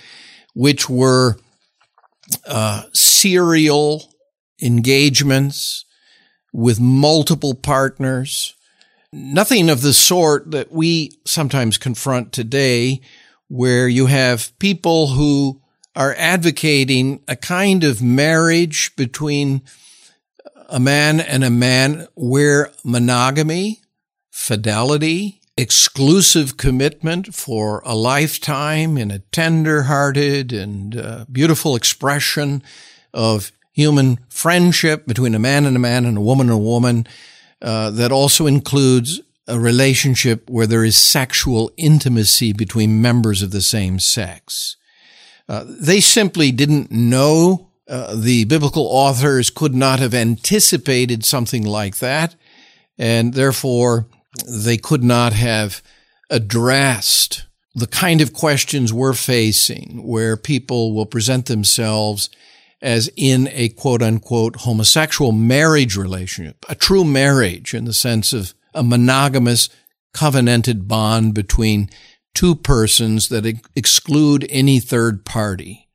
which 0.53 0.89
were 0.89 1.37
uh, 2.45 2.83
serial 2.93 4.13
engagements, 4.61 5.85
with 6.53 6.79
multiple 6.79 7.55
partners. 7.55 8.55
Nothing 9.13 9.69
of 9.69 9.81
the 9.81 9.93
sort 9.93 10.51
that 10.51 10.71
we 10.71 11.11
sometimes 11.25 11.77
confront 11.77 12.31
today, 12.31 13.01
where 13.47 13.87
you 13.87 14.05
have 14.05 14.57
people 14.59 15.07
who 15.07 15.61
are 15.95 16.15
advocating 16.17 17.21
a 17.27 17.35
kind 17.35 17.83
of 17.83 18.01
marriage 18.01 18.95
between 18.95 19.61
a 20.71 20.79
man 20.79 21.19
and 21.19 21.43
a 21.43 21.49
man 21.49 22.07
where 22.15 22.71
monogamy, 22.83 23.81
fidelity, 24.31 25.41
exclusive 25.57 26.57
commitment 26.57 27.35
for 27.35 27.81
a 27.85 27.93
lifetime 27.93 28.97
in 28.97 29.11
a 29.11 29.19
tender 29.19 29.83
hearted 29.83 30.53
and 30.53 30.95
uh, 30.95 31.25
beautiful 31.31 31.75
expression 31.75 32.63
of 33.13 33.51
human 33.73 34.19
friendship 34.29 35.05
between 35.05 35.35
a 35.35 35.39
man 35.39 35.65
and 35.65 35.75
a 35.75 35.79
man 35.79 36.05
and 36.05 36.17
a 36.17 36.21
woman 36.21 36.47
and 36.47 36.55
a 36.55 36.61
woman 36.61 37.05
uh, 37.61 37.91
that 37.91 38.11
also 38.11 38.47
includes 38.47 39.21
a 39.47 39.59
relationship 39.59 40.49
where 40.49 40.67
there 40.67 40.83
is 40.83 40.97
sexual 40.97 41.71
intimacy 41.77 42.53
between 42.53 43.01
members 43.01 43.41
of 43.41 43.51
the 43.51 43.61
same 43.61 43.99
sex. 43.99 44.77
Uh, 45.49 45.65
they 45.67 45.99
simply 45.99 46.51
didn't 46.51 46.91
know. 46.91 47.70
Uh, 47.91 48.15
the 48.15 48.45
biblical 48.45 48.87
authors 48.87 49.49
could 49.49 49.75
not 49.75 49.99
have 49.99 50.13
anticipated 50.13 51.25
something 51.25 51.65
like 51.65 51.97
that, 51.97 52.35
and 52.97 53.33
therefore 53.33 54.07
they 54.47 54.77
could 54.77 55.03
not 55.03 55.33
have 55.33 55.83
addressed 56.29 57.45
the 57.75 57.87
kind 57.87 58.21
of 58.21 58.31
questions 58.31 58.93
we're 58.93 59.11
facing 59.11 60.01
where 60.05 60.37
people 60.37 60.95
will 60.95 61.05
present 61.05 61.47
themselves 61.47 62.29
as 62.81 63.11
in 63.17 63.49
a 63.51 63.67
quote 63.67 64.01
unquote 64.01 64.55
homosexual 64.61 65.33
marriage 65.33 65.97
relationship, 65.97 66.65
a 66.69 66.75
true 66.75 67.03
marriage 67.03 67.73
in 67.73 67.83
the 67.83 67.93
sense 67.93 68.31
of 68.31 68.53
a 68.73 68.83
monogamous 68.83 69.67
covenanted 70.13 70.87
bond 70.87 71.33
between 71.33 71.89
two 72.33 72.55
persons 72.55 73.27
that 73.27 73.45
exclude 73.75 74.47
any 74.49 74.79
third 74.79 75.25
party. 75.25 75.89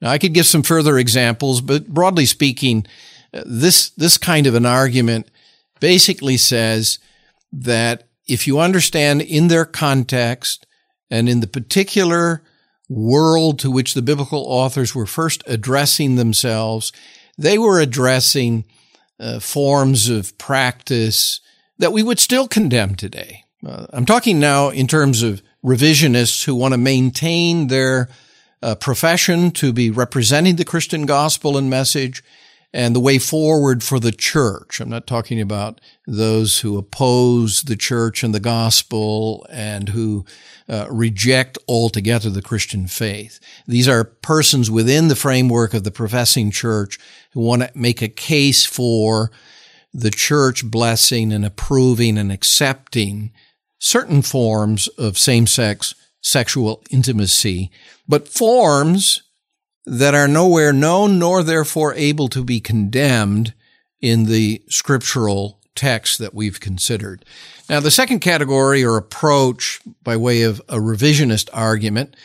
Now, 0.00 0.10
I 0.10 0.18
could 0.18 0.34
give 0.34 0.46
some 0.46 0.62
further 0.62 0.98
examples, 0.98 1.60
but 1.60 1.88
broadly 1.88 2.26
speaking, 2.26 2.86
this, 3.32 3.90
this 3.90 4.18
kind 4.18 4.46
of 4.46 4.54
an 4.54 4.66
argument 4.66 5.30
basically 5.78 6.36
says 6.36 6.98
that 7.52 8.04
if 8.26 8.46
you 8.46 8.60
understand 8.60 9.22
in 9.22 9.48
their 9.48 9.64
context 9.64 10.66
and 11.10 11.28
in 11.28 11.40
the 11.40 11.46
particular 11.46 12.42
world 12.88 13.58
to 13.60 13.70
which 13.70 13.94
the 13.94 14.02
biblical 14.02 14.44
authors 14.46 14.94
were 14.94 15.06
first 15.06 15.42
addressing 15.46 16.16
themselves, 16.16 16.92
they 17.36 17.58
were 17.58 17.80
addressing 17.80 18.64
uh, 19.18 19.38
forms 19.38 20.08
of 20.08 20.36
practice 20.38 21.40
that 21.78 21.92
we 21.92 22.02
would 22.02 22.18
still 22.18 22.48
condemn 22.48 22.94
today. 22.94 23.44
Uh, 23.64 23.86
I'm 23.90 24.06
talking 24.06 24.40
now 24.40 24.70
in 24.70 24.86
terms 24.86 25.22
of 25.22 25.42
revisionists 25.64 26.44
who 26.44 26.54
want 26.54 26.72
to 26.72 26.78
maintain 26.78 27.66
their 27.66 28.08
uh, 28.62 28.74
profession 28.74 29.50
to 29.52 29.72
be 29.72 29.90
representing 29.90 30.56
the 30.56 30.64
Christian 30.64 31.06
gospel 31.06 31.56
and 31.56 31.70
message 31.70 32.22
and 32.72 32.94
the 32.94 33.00
way 33.00 33.18
forward 33.18 33.82
for 33.82 33.98
the 33.98 34.12
church. 34.12 34.80
I'm 34.80 34.90
not 34.90 35.06
talking 35.06 35.40
about 35.40 35.80
those 36.06 36.60
who 36.60 36.78
oppose 36.78 37.62
the 37.62 37.76
church 37.76 38.22
and 38.22 38.32
the 38.32 38.40
gospel 38.40 39.44
and 39.50 39.88
who 39.88 40.24
uh, 40.68 40.86
reject 40.88 41.58
altogether 41.66 42.30
the 42.30 42.42
Christian 42.42 42.86
faith. 42.86 43.40
These 43.66 43.88
are 43.88 44.04
persons 44.04 44.70
within 44.70 45.08
the 45.08 45.16
framework 45.16 45.74
of 45.74 45.82
the 45.82 45.90
professing 45.90 46.52
church 46.52 46.98
who 47.32 47.40
want 47.40 47.62
to 47.62 47.70
make 47.74 48.02
a 48.02 48.08
case 48.08 48.64
for 48.64 49.32
the 49.92 50.10
church 50.10 50.64
blessing 50.64 51.32
and 51.32 51.44
approving 51.44 52.16
and 52.16 52.30
accepting 52.30 53.32
certain 53.80 54.22
forms 54.22 54.86
of 54.88 55.18
same-sex 55.18 55.94
sexual 56.20 56.82
intimacy, 56.90 57.70
but 58.08 58.28
forms 58.28 59.22
that 59.86 60.14
are 60.14 60.28
nowhere 60.28 60.72
known 60.72 61.18
nor 61.18 61.42
therefore 61.42 61.94
able 61.94 62.28
to 62.28 62.44
be 62.44 62.60
condemned 62.60 63.54
in 64.00 64.24
the 64.24 64.62
scriptural 64.68 65.60
text 65.74 66.18
that 66.18 66.34
we've 66.34 66.60
considered. 66.60 67.24
Now, 67.68 67.80
the 67.80 67.90
second 67.90 68.20
category 68.20 68.84
or 68.84 68.96
approach 68.96 69.80
by 70.02 70.16
way 70.16 70.42
of 70.42 70.60
a 70.68 70.76
revisionist 70.76 71.48
argument, 71.52 72.16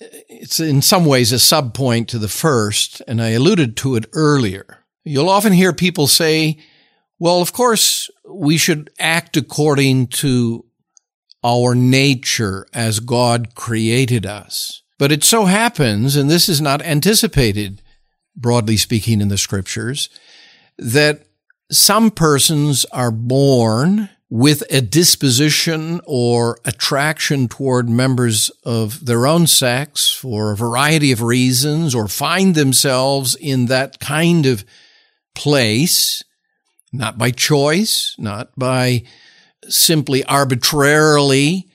it's 0.00 0.60
in 0.60 0.82
some 0.82 1.04
ways 1.04 1.32
a 1.32 1.36
subpoint 1.36 2.08
to 2.08 2.18
the 2.18 2.28
first, 2.28 3.00
and 3.06 3.22
I 3.22 3.30
alluded 3.30 3.76
to 3.78 3.96
it 3.96 4.06
earlier. 4.12 4.84
You'll 5.04 5.28
often 5.28 5.52
hear 5.52 5.72
people 5.72 6.06
say, 6.06 6.58
well, 7.18 7.40
of 7.40 7.52
course, 7.52 8.10
we 8.28 8.56
should 8.56 8.90
act 8.98 9.36
according 9.36 10.08
to 10.08 10.64
our 11.44 11.74
nature 11.74 12.66
as 12.72 13.00
God 13.00 13.54
created 13.54 14.24
us. 14.24 14.82
But 14.98 15.12
it 15.12 15.22
so 15.22 15.44
happens, 15.44 16.16
and 16.16 16.30
this 16.30 16.48
is 16.48 16.60
not 16.60 16.82
anticipated, 16.82 17.82
broadly 18.34 18.76
speaking, 18.76 19.20
in 19.20 19.28
the 19.28 19.36
scriptures, 19.36 20.08
that 20.78 21.26
some 21.70 22.10
persons 22.10 22.84
are 22.86 23.10
born 23.10 24.08
with 24.30 24.64
a 24.70 24.80
disposition 24.80 26.00
or 26.06 26.58
attraction 26.64 27.46
toward 27.46 27.88
members 27.88 28.50
of 28.64 29.04
their 29.04 29.26
own 29.26 29.46
sex 29.46 30.10
for 30.10 30.50
a 30.50 30.56
variety 30.56 31.12
of 31.12 31.22
reasons 31.22 31.94
or 31.94 32.08
find 32.08 32.54
themselves 32.54 33.36
in 33.36 33.66
that 33.66 34.00
kind 34.00 34.46
of 34.46 34.64
place, 35.34 36.24
not 36.92 37.18
by 37.18 37.30
choice, 37.30 38.16
not 38.18 38.50
by 38.56 39.02
simply 39.68 40.24
arbitrarily 40.24 41.68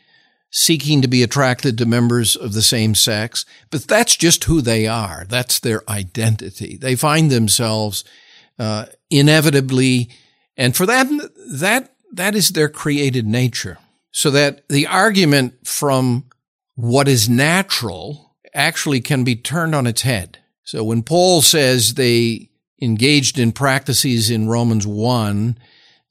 seeking 0.52 1.02
to 1.02 1.08
be 1.08 1.22
attracted 1.22 1.78
to 1.78 1.86
members 1.86 2.36
of 2.36 2.54
the 2.54 2.62
same 2.62 2.96
sex, 2.96 3.46
but 3.70 3.88
that's 3.88 4.16
just 4.16 4.46
who 4.46 4.62
they 4.62 4.88
are. 4.88 5.26
That's 5.30 5.60
their 5.60 5.88
identity. 5.90 6.78
They 6.78 6.96
find 6.96 7.30
themselves 7.30 8.04
uh, 8.58 8.88
inevitably, 9.10 10.10
and 10.58 10.76
for 10.76 10.86
that, 10.86 11.08
that 11.52 11.94
that 12.12 12.36
is 12.36 12.50
their 12.50 12.70
created 12.70 13.28
nature. 13.28 13.78
So 14.12 14.32
that 14.32 14.68
the 14.68 14.88
argument 14.88 15.68
from 15.68 16.26
what 16.76 17.08
is 17.08 17.30
natural 17.30 18.36
actually 18.54 19.02
can 19.02 19.24
be 19.24 19.36
turned 19.36 19.76
on 19.76 19.86
its 19.86 20.02
head. 20.02 20.40
So 20.64 20.84
when 20.84 21.04
Paul 21.04 21.42
says 21.42 21.94
they 21.94 22.50
engaged 22.82 23.38
in 23.38 23.52
practices 23.52 24.30
in 24.30 24.50
Romans 24.50 24.88
1 24.88 25.58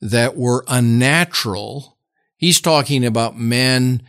that 0.00 0.36
were 0.36 0.64
unnatural, 0.68 1.98
he's 2.36 2.60
talking 2.60 3.04
about 3.04 3.38
men 3.38 4.02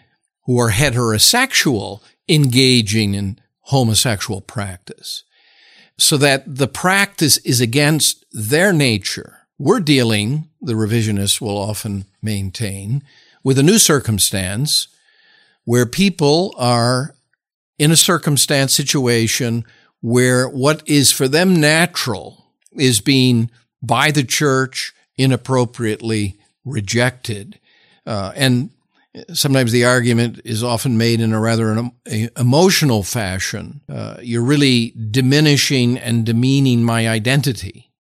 who 0.46 0.60
are 0.60 0.72
heterosexual 0.72 2.02
engaging 2.28 3.14
in 3.14 3.40
homosexual 3.62 4.42
practice 4.42 5.24
so 5.98 6.16
that 6.18 6.44
the 6.56 6.68
practice 6.68 7.38
is 7.38 7.60
against 7.60 8.26
their 8.32 8.72
nature. 8.72 9.40
We're 9.58 9.82
dealing, 9.82 10.50
the 10.62 10.74
revisionists 10.74 11.42
will 11.42 11.58
often 11.58 12.06
maintain, 12.22 13.04
with 13.44 13.60
a 13.60 13.64
new 13.64 13.78
circumstance 13.78 14.88
where 15.66 15.86
people 15.86 16.56
are 16.58 17.16
in 17.78 17.92
a 17.92 17.96
circumstance 17.98 18.74
situation 18.74 19.66
where 20.02 20.48
what 20.48 20.82
is 20.88 21.12
for 21.12 21.28
them 21.28 21.60
natural 21.60 22.46
is 22.74 23.02
being 23.02 23.52
by 23.82 24.12
the 24.12 24.24
church 24.24 24.94
inappropriately 25.20 26.38
rejected. 26.64 27.60
Uh, 28.06 28.32
and 28.36 28.70
sometimes 29.34 29.72
the 29.72 29.86
argument 29.86 30.40
is 30.46 30.64
often 30.64 30.98
made 30.98 31.20
in 31.20 31.34
a 31.34 31.40
rather 31.40 31.72
an, 31.72 31.92
a 32.08 32.30
emotional 32.38 33.04
fashion. 33.04 33.82
Uh, 33.90 34.18
you're 34.22 34.42
really 34.42 34.94
diminishing 35.12 35.98
and 35.98 36.26
demeaning 36.26 36.84
my 36.84 37.08
identity. 37.08 37.92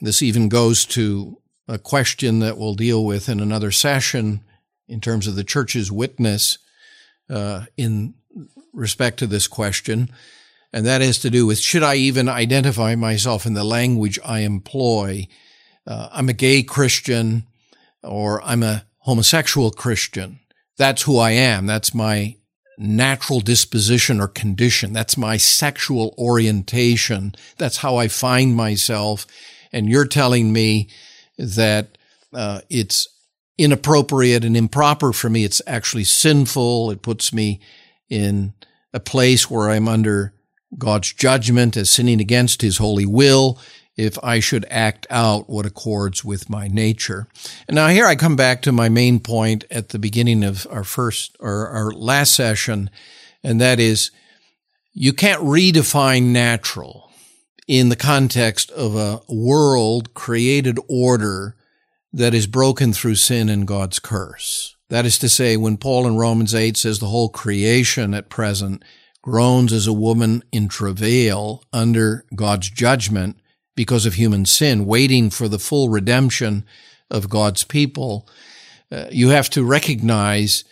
This 0.00 0.22
even 0.22 0.48
goes 0.48 0.84
to 0.86 1.40
a 1.66 1.78
question 1.78 2.40
that 2.40 2.58
we'll 2.58 2.74
deal 2.74 3.04
with 3.04 3.28
in 3.28 3.40
another 3.40 3.70
session 3.70 4.42
in 4.88 5.00
terms 5.00 5.26
of 5.26 5.36
the 5.36 5.44
church's 5.44 5.90
witness 5.90 6.58
uh, 7.30 7.64
in 7.76 8.14
respect 8.74 9.18
to 9.18 9.26
this 9.26 9.48
question. 9.48 10.10
And 10.72 10.84
that 10.84 11.00
has 11.00 11.18
to 11.20 11.30
do 11.30 11.46
with 11.46 11.58
should 11.58 11.82
I 11.82 11.94
even 11.94 12.28
identify 12.28 12.94
myself 12.94 13.46
in 13.46 13.54
the 13.54 13.64
language 13.64 14.18
I 14.22 14.40
employ? 14.40 15.28
Uh, 15.86 16.08
I'm 16.12 16.28
a 16.28 16.34
gay 16.34 16.62
Christian 16.62 17.46
or 18.02 18.42
I'm 18.42 18.62
a 18.62 18.84
homosexual 18.98 19.70
Christian. 19.70 20.40
That's 20.76 21.02
who 21.02 21.18
I 21.18 21.30
am. 21.30 21.66
That's 21.66 21.94
my 21.94 22.36
natural 22.78 23.40
disposition 23.40 24.20
or 24.20 24.28
condition. 24.28 24.92
That's 24.92 25.16
my 25.16 25.36
sexual 25.36 26.14
orientation. 26.18 27.34
That's 27.56 27.78
how 27.78 27.96
I 27.96 28.08
find 28.08 28.54
myself. 28.54 29.26
And 29.72 29.88
you're 29.88 30.06
telling 30.06 30.52
me 30.52 30.88
that 31.38 31.96
uh, 32.32 32.60
it's 32.68 33.08
inappropriate 33.56 34.44
and 34.44 34.56
improper 34.56 35.12
for 35.12 35.30
me. 35.30 35.44
It's 35.44 35.62
actually 35.66 36.04
sinful. 36.04 36.90
It 36.90 37.00
puts 37.00 37.32
me 37.32 37.60
in 38.10 38.52
a 38.92 39.00
place 39.00 39.50
where 39.50 39.70
I'm 39.70 39.88
under 39.88 40.34
God's 40.76 41.12
judgment 41.12 41.76
as 41.76 41.88
sinning 41.88 42.20
against 42.20 42.60
his 42.60 42.78
holy 42.78 43.06
will 43.06 43.58
if 43.96 44.18
I 44.22 44.40
should 44.40 44.66
act 44.70 45.06
out 45.08 45.48
what 45.48 45.66
accords 45.66 46.24
with 46.24 46.50
my 46.50 46.68
nature. 46.68 47.26
And 47.66 47.76
now 47.76 47.88
here 47.88 48.06
I 48.06 48.14
come 48.14 48.36
back 48.36 48.62
to 48.62 48.72
my 48.72 48.88
main 48.88 49.20
point 49.20 49.64
at 49.70 49.88
the 49.88 49.98
beginning 49.98 50.44
of 50.44 50.66
our 50.70 50.84
first 50.84 51.36
or 51.40 51.68
our 51.68 51.90
last 51.90 52.34
session, 52.34 52.90
and 53.42 53.60
that 53.60 53.80
is 53.80 54.10
you 54.92 55.12
can't 55.12 55.42
redefine 55.42 56.24
natural 56.24 57.10
in 57.66 57.88
the 57.88 57.96
context 57.96 58.70
of 58.70 58.94
a 58.94 59.20
world 59.28 60.14
created 60.14 60.78
order 60.88 61.56
that 62.12 62.34
is 62.34 62.46
broken 62.46 62.92
through 62.92 63.14
sin 63.14 63.48
and 63.48 63.66
God's 63.66 63.98
curse. 63.98 64.76
That 64.88 65.04
is 65.04 65.18
to 65.18 65.28
say, 65.28 65.56
when 65.56 65.76
Paul 65.76 66.06
in 66.06 66.16
Romans 66.16 66.54
8 66.54 66.76
says 66.76 66.98
the 66.98 67.08
whole 67.08 67.28
creation 67.28 68.14
at 68.14 68.28
present 68.28 68.84
groans 69.20 69.72
as 69.72 69.86
a 69.88 69.92
woman 69.92 70.44
in 70.52 70.68
travail 70.68 71.64
under 71.72 72.24
God's 72.34 72.70
judgment, 72.70 73.40
because 73.76 74.06
of 74.06 74.14
human 74.14 74.44
sin, 74.44 74.86
waiting 74.86 75.30
for 75.30 75.48
the 75.48 75.58
full 75.58 75.88
redemption 75.88 76.64
of 77.10 77.28
God's 77.28 77.62
people, 77.62 78.28
uh, 78.90 79.06
you 79.12 79.28
have 79.28 79.48
to 79.50 79.64
recognize 79.64 80.64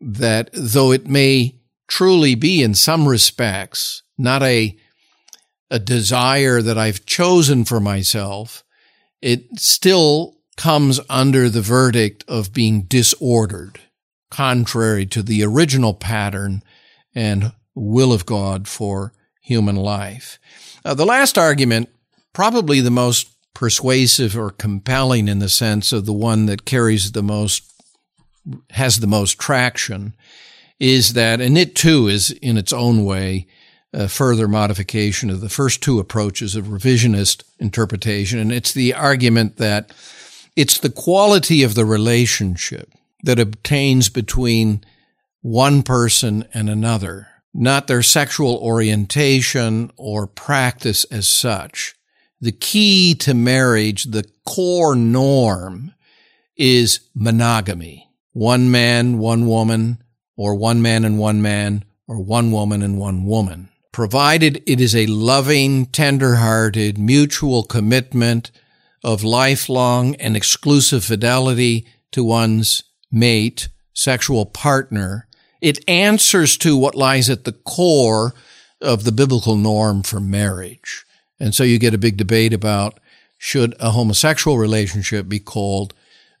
that 0.00 0.50
though 0.52 0.90
it 0.90 1.06
may 1.06 1.54
truly 1.86 2.34
be 2.34 2.62
in 2.62 2.74
some 2.74 3.06
respects 3.06 4.02
not 4.18 4.42
a 4.42 4.76
a 5.70 5.78
desire 5.78 6.62
that 6.62 6.78
I've 6.78 7.06
chosen 7.06 7.64
for 7.64 7.80
myself, 7.80 8.62
it 9.20 9.58
still 9.58 10.36
comes 10.56 11.00
under 11.10 11.48
the 11.48 11.60
verdict 11.60 12.24
of 12.28 12.52
being 12.52 12.82
disordered, 12.82 13.80
contrary 14.30 15.06
to 15.06 15.22
the 15.24 15.42
original 15.42 15.92
pattern 15.92 16.62
and 17.16 17.52
will 17.74 18.12
of 18.12 18.26
God 18.26 18.68
for 18.68 19.12
human 19.40 19.74
life. 19.74 20.38
Uh, 20.84 20.94
the 20.94 21.04
last 21.04 21.36
argument 21.36 21.88
probably 22.36 22.80
the 22.82 22.90
most 22.90 23.34
persuasive 23.54 24.36
or 24.36 24.50
compelling 24.50 25.26
in 25.26 25.38
the 25.38 25.48
sense 25.48 25.90
of 25.90 26.04
the 26.04 26.12
one 26.12 26.44
that 26.44 26.66
carries 26.66 27.12
the 27.12 27.22
most, 27.22 27.72
has 28.72 28.98
the 28.98 29.06
most 29.06 29.38
traction, 29.38 30.14
is 30.78 31.14
that, 31.14 31.40
and 31.40 31.56
it 31.56 31.74
too 31.74 32.08
is 32.08 32.30
in 32.42 32.58
its 32.58 32.74
own 32.74 33.06
way 33.06 33.46
a 33.94 34.06
further 34.06 34.46
modification 34.46 35.30
of 35.30 35.40
the 35.40 35.48
first 35.48 35.82
two 35.82 35.98
approaches 35.98 36.54
of 36.54 36.66
revisionist 36.66 37.42
interpretation. 37.58 38.38
And 38.38 38.52
it's 38.52 38.74
the 38.74 38.92
argument 38.92 39.56
that 39.56 39.94
it's 40.54 40.78
the 40.78 40.90
quality 40.90 41.62
of 41.62 41.74
the 41.74 41.86
relationship 41.86 42.92
that 43.22 43.40
obtains 43.40 44.10
between 44.10 44.84
one 45.40 45.82
person 45.82 46.46
and 46.52 46.68
another, 46.68 47.28
not 47.54 47.86
their 47.86 48.02
sexual 48.02 48.56
orientation 48.56 49.90
or 49.96 50.26
practice 50.26 51.04
as 51.04 51.26
such 51.26 51.94
the 52.40 52.52
key 52.52 53.14
to 53.14 53.34
marriage, 53.34 54.04
the 54.04 54.24
core 54.44 54.94
norm 54.94 55.94
is 56.56 57.00
monogamy. 57.14 58.08
One 58.32 58.70
man, 58.70 59.18
one 59.18 59.46
woman, 59.46 60.02
or 60.36 60.54
one 60.54 60.82
man 60.82 61.04
and 61.04 61.18
one 61.18 61.40
man, 61.40 61.84
or 62.06 62.20
one 62.20 62.52
woman 62.52 62.82
and 62.82 62.98
one 62.98 63.24
woman, 63.24 63.70
provided 63.92 64.62
it 64.66 64.80
is 64.80 64.94
a 64.94 65.06
loving, 65.06 65.86
tender-hearted, 65.86 66.98
mutual 66.98 67.62
commitment 67.62 68.50
of 69.02 69.24
lifelong 69.24 70.14
and 70.16 70.36
exclusive 70.36 71.04
fidelity 71.04 71.86
to 72.12 72.22
one's 72.22 72.82
mate, 73.10 73.68
sexual 73.94 74.44
partner. 74.44 75.26
It 75.62 75.82
answers 75.88 76.58
to 76.58 76.76
what 76.76 76.94
lies 76.94 77.30
at 77.30 77.44
the 77.44 77.52
core 77.52 78.34
of 78.82 79.04
the 79.04 79.12
biblical 79.12 79.56
norm 79.56 80.02
for 80.02 80.20
marriage. 80.20 81.05
And 81.38 81.54
so 81.54 81.64
you 81.64 81.78
get 81.78 81.94
a 81.94 81.98
big 81.98 82.16
debate 82.16 82.52
about 82.52 82.98
should 83.38 83.74
a 83.78 83.90
homosexual 83.90 84.58
relationship 84.58 85.28
be 85.28 85.38
called 85.38 85.92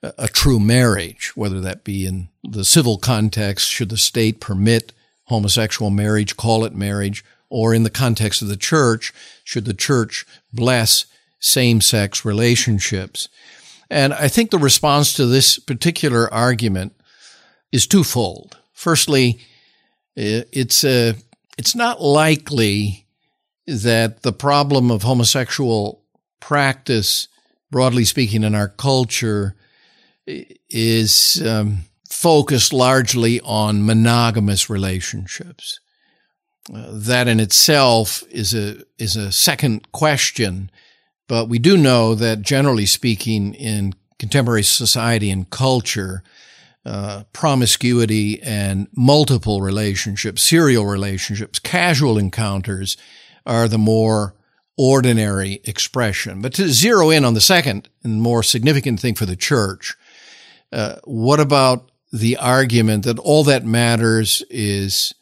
a 0.02 0.28
true 0.28 0.60
marriage, 0.60 1.32
whether 1.36 1.60
that 1.60 1.84
be 1.84 2.06
in 2.06 2.28
the 2.42 2.64
civil 2.64 2.98
context, 2.98 3.68
should 3.68 3.88
the 3.88 3.96
state 3.96 4.40
permit 4.40 4.92
homosexual 5.24 5.90
marriage, 5.90 6.36
call 6.36 6.64
it 6.64 6.74
marriage, 6.74 7.24
or 7.48 7.74
in 7.74 7.82
the 7.82 7.90
context 7.90 8.42
of 8.42 8.48
the 8.48 8.56
church, 8.56 9.12
should 9.44 9.64
the 9.64 9.74
church 9.74 10.26
bless 10.52 11.06
same 11.38 11.80
sex 11.80 12.24
relationships? 12.24 13.28
And 13.90 14.12
I 14.14 14.28
think 14.28 14.50
the 14.50 14.58
response 14.58 15.12
to 15.14 15.26
this 15.26 15.58
particular 15.58 16.32
argument 16.32 16.94
is 17.72 17.86
twofold. 17.86 18.56
Firstly, 18.72 19.40
it's 20.14 20.84
a, 20.84 21.14
it's 21.58 21.74
not 21.74 22.02
likely 22.02 23.05
that 23.66 24.22
the 24.22 24.32
problem 24.32 24.90
of 24.90 25.02
homosexual 25.02 26.02
practice, 26.40 27.28
broadly 27.70 28.04
speaking, 28.04 28.42
in 28.42 28.54
our 28.54 28.68
culture 28.68 29.56
is 30.26 31.42
um, 31.46 31.82
focused 32.08 32.72
largely 32.72 33.40
on 33.40 33.84
monogamous 33.84 34.70
relationships. 34.70 35.80
Uh, 36.72 36.86
that 36.90 37.28
in 37.28 37.38
itself 37.38 38.24
is 38.30 38.52
a 38.52 38.82
is 38.98 39.14
a 39.14 39.30
second 39.30 39.92
question, 39.92 40.70
but 41.28 41.48
we 41.48 41.60
do 41.60 41.76
know 41.76 42.14
that 42.14 42.42
generally 42.42 42.86
speaking, 42.86 43.54
in 43.54 43.92
contemporary 44.18 44.64
society 44.64 45.30
and 45.30 45.48
culture, 45.50 46.24
uh, 46.84 47.22
promiscuity 47.32 48.42
and 48.42 48.88
multiple 48.96 49.60
relationships, 49.60 50.42
serial 50.42 50.86
relationships, 50.86 51.58
casual 51.60 52.18
encounters 52.18 52.96
are 53.46 53.68
the 53.68 53.78
more 53.78 54.34
ordinary 54.76 55.60
expression. 55.64 56.42
But 56.42 56.54
to 56.54 56.68
zero 56.68 57.10
in 57.10 57.24
on 57.24 57.34
the 57.34 57.40
second 57.40 57.88
and 58.02 58.20
more 58.20 58.42
significant 58.42 59.00
thing 59.00 59.14
for 59.14 59.26
the 59.26 59.36
church, 59.36 59.94
uh, 60.72 60.96
what 61.04 61.40
about 61.40 61.90
the 62.12 62.36
argument 62.36 63.04
that 63.04 63.18
all 63.18 63.44
that 63.44 63.64
matters 63.64 64.42
is 64.50 65.14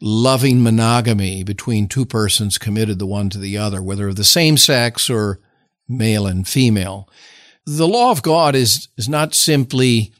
loving 0.00 0.62
monogamy 0.62 1.42
between 1.42 1.86
two 1.86 2.04
persons 2.04 2.58
committed 2.58 2.98
the 2.98 3.06
one 3.06 3.30
to 3.30 3.38
the 3.38 3.56
other, 3.56 3.82
whether 3.82 4.08
of 4.08 4.16
the 4.16 4.24
same 4.24 4.56
sex 4.56 5.08
or 5.08 5.40
male 5.88 6.26
and 6.26 6.46
female? 6.46 7.08
The 7.66 7.88
law 7.88 8.10
of 8.10 8.22
God 8.22 8.54
is, 8.54 8.88
is 8.96 9.08
not 9.08 9.34
simply, 9.34 10.12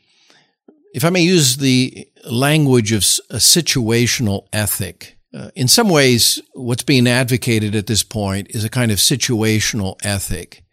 if 0.95 1.05
I 1.05 1.11
may 1.11 1.23
use 1.23 1.57
the 1.57 2.09
language 2.31 2.93
of 2.93 3.01
a 3.31 3.37
situational 3.37 4.47
ethic. 4.53 5.17
Uh, 5.33 5.51
in 5.55 5.69
some 5.69 5.89
ways, 5.89 6.41
what's 6.55 6.83
being 6.83 7.07
advocated 7.07 7.75
at 7.75 7.87
this 7.87 8.03
point 8.03 8.49
is 8.51 8.65
a 8.65 8.71
kind 8.71 8.91
of 8.91 8.99
situational 8.99 9.97
ethic. 10.05 10.65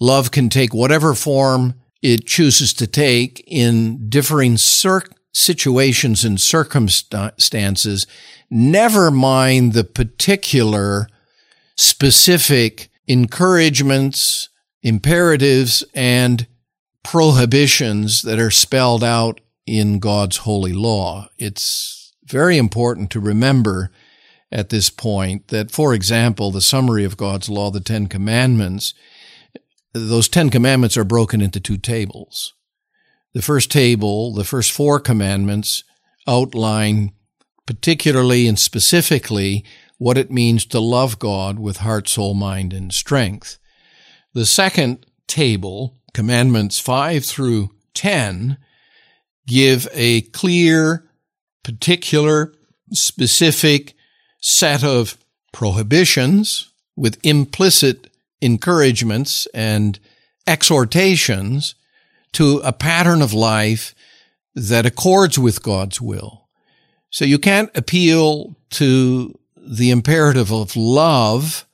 Love 0.00 0.30
can 0.30 0.48
take 0.48 0.72
whatever 0.72 1.14
form 1.14 1.74
it 2.02 2.26
chooses 2.26 2.72
to 2.74 2.86
take 2.86 3.42
in 3.46 4.08
differing 4.08 4.56
cir- 4.56 5.02
situations 5.32 6.24
and 6.24 6.40
circumstances, 6.40 8.06
never 8.50 9.10
mind 9.10 9.72
the 9.72 9.84
particular 9.84 11.08
specific 11.76 12.88
encouragements, 13.06 14.48
imperatives, 14.82 15.82
and 15.92 16.46
prohibitions 17.02 18.22
that 18.22 18.38
are 18.38 18.50
spelled 18.50 19.02
out 19.02 19.40
in 19.66 19.98
God's 19.98 20.38
holy 20.38 20.72
law. 20.72 21.28
It's 21.36 22.12
very 22.24 22.56
important 22.56 23.10
to 23.10 23.20
remember 23.20 23.90
at 24.54 24.68
this 24.68 24.88
point 24.88 25.48
that, 25.48 25.72
for 25.72 25.92
example, 25.92 26.52
the 26.52 26.62
summary 26.62 27.04
of 27.04 27.16
God's 27.16 27.48
law, 27.48 27.72
the 27.72 27.80
Ten 27.80 28.06
Commandments, 28.06 28.94
those 29.92 30.28
Ten 30.28 30.48
Commandments 30.48 30.96
are 30.96 31.04
broken 31.04 31.40
into 31.40 31.58
two 31.58 31.76
tables. 31.76 32.54
The 33.34 33.42
first 33.42 33.72
table, 33.72 34.32
the 34.32 34.44
first 34.44 34.70
four 34.70 35.00
commandments 35.00 35.82
outline 36.28 37.12
particularly 37.66 38.46
and 38.46 38.58
specifically 38.58 39.64
what 39.98 40.18
it 40.18 40.30
means 40.30 40.66
to 40.66 40.78
love 40.78 41.18
God 41.18 41.58
with 41.58 41.78
heart, 41.78 42.08
soul, 42.08 42.34
mind, 42.34 42.72
and 42.72 42.92
strength. 42.92 43.58
The 44.34 44.46
second 44.46 45.06
table, 45.26 45.98
commandments 46.12 46.78
five 46.78 47.24
through 47.24 47.70
10, 47.94 48.58
give 49.46 49.88
a 49.92 50.22
clear, 50.22 51.10
particular, 51.64 52.52
specific 52.92 53.93
set 54.46 54.84
of 54.84 55.16
prohibitions 55.54 56.70
with 56.96 57.18
implicit 57.24 58.10
encouragements 58.42 59.48
and 59.54 59.98
exhortations 60.46 61.74
to 62.32 62.58
a 62.58 62.70
pattern 62.70 63.22
of 63.22 63.32
life 63.32 63.94
that 64.54 64.84
accords 64.84 65.38
with 65.38 65.62
God's 65.62 65.98
will. 65.98 66.46
So 67.08 67.24
you 67.24 67.38
can't 67.38 67.74
appeal 67.74 68.54
to 68.72 69.34
the 69.56 69.90
imperative 69.90 70.52
of 70.52 70.76
love 70.76 71.66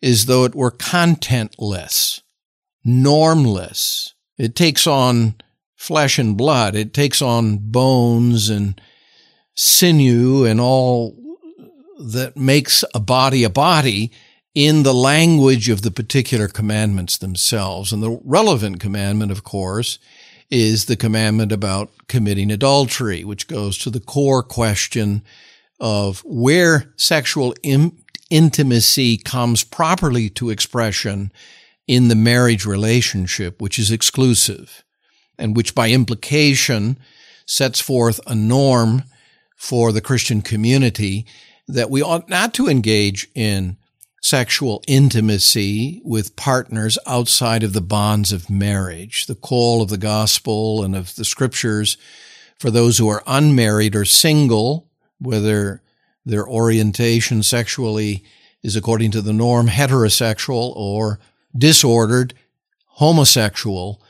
as 0.00 0.26
though 0.26 0.44
it 0.44 0.54
were 0.54 0.70
contentless, 0.70 2.20
normless. 2.84 4.14
It 4.38 4.54
takes 4.54 4.86
on 4.86 5.34
flesh 5.74 6.20
and 6.20 6.38
blood. 6.38 6.76
It 6.76 6.94
takes 6.94 7.20
on 7.20 7.58
bones 7.58 8.48
and 8.48 8.80
sinew 9.56 10.44
and 10.44 10.60
all 10.60 11.16
that 12.02 12.36
makes 12.36 12.84
a 12.94 13.00
body 13.00 13.44
a 13.44 13.50
body 13.50 14.10
in 14.54 14.82
the 14.82 14.94
language 14.94 15.68
of 15.68 15.82
the 15.82 15.90
particular 15.90 16.48
commandments 16.48 17.16
themselves. 17.16 17.92
And 17.92 18.02
the 18.02 18.20
relevant 18.24 18.80
commandment, 18.80 19.32
of 19.32 19.44
course, 19.44 19.98
is 20.50 20.84
the 20.84 20.96
commandment 20.96 21.52
about 21.52 21.90
committing 22.08 22.50
adultery, 22.50 23.24
which 23.24 23.48
goes 23.48 23.78
to 23.78 23.90
the 23.90 24.00
core 24.00 24.42
question 24.42 25.22
of 25.80 26.20
where 26.26 26.92
sexual 26.96 27.54
Im- 27.62 27.96
intimacy 28.28 29.16
comes 29.16 29.64
properly 29.64 30.28
to 30.30 30.50
expression 30.50 31.32
in 31.86 32.08
the 32.08 32.14
marriage 32.14 32.66
relationship, 32.66 33.60
which 33.60 33.78
is 33.78 33.90
exclusive 33.90 34.84
and 35.38 35.56
which 35.56 35.74
by 35.74 35.90
implication 35.90 36.98
sets 37.46 37.80
forth 37.80 38.20
a 38.26 38.34
norm 38.34 39.02
for 39.56 39.92
the 39.92 40.00
Christian 40.00 40.42
community 40.42 41.26
that 41.68 41.90
we 41.90 42.02
ought 42.02 42.28
not 42.28 42.54
to 42.54 42.68
engage 42.68 43.28
in 43.34 43.76
sexual 44.22 44.82
intimacy 44.86 46.00
with 46.04 46.36
partners 46.36 46.96
outside 47.06 47.62
of 47.62 47.72
the 47.72 47.80
bonds 47.80 48.32
of 48.32 48.48
marriage. 48.48 49.26
The 49.26 49.34
call 49.34 49.82
of 49.82 49.88
the 49.88 49.98
gospel 49.98 50.84
and 50.84 50.94
of 50.94 51.14
the 51.16 51.24
scriptures 51.24 51.96
for 52.58 52.70
those 52.70 52.98
who 52.98 53.08
are 53.08 53.24
unmarried 53.26 53.96
or 53.96 54.04
single, 54.04 54.88
whether 55.18 55.82
their 56.24 56.46
orientation 56.46 57.42
sexually 57.42 58.22
is 58.62 58.76
according 58.76 59.10
to 59.10 59.20
the 59.20 59.32
norm 59.32 59.66
heterosexual 59.66 60.72
or 60.76 61.18
disordered 61.56 62.34
homosexual, 62.86 64.00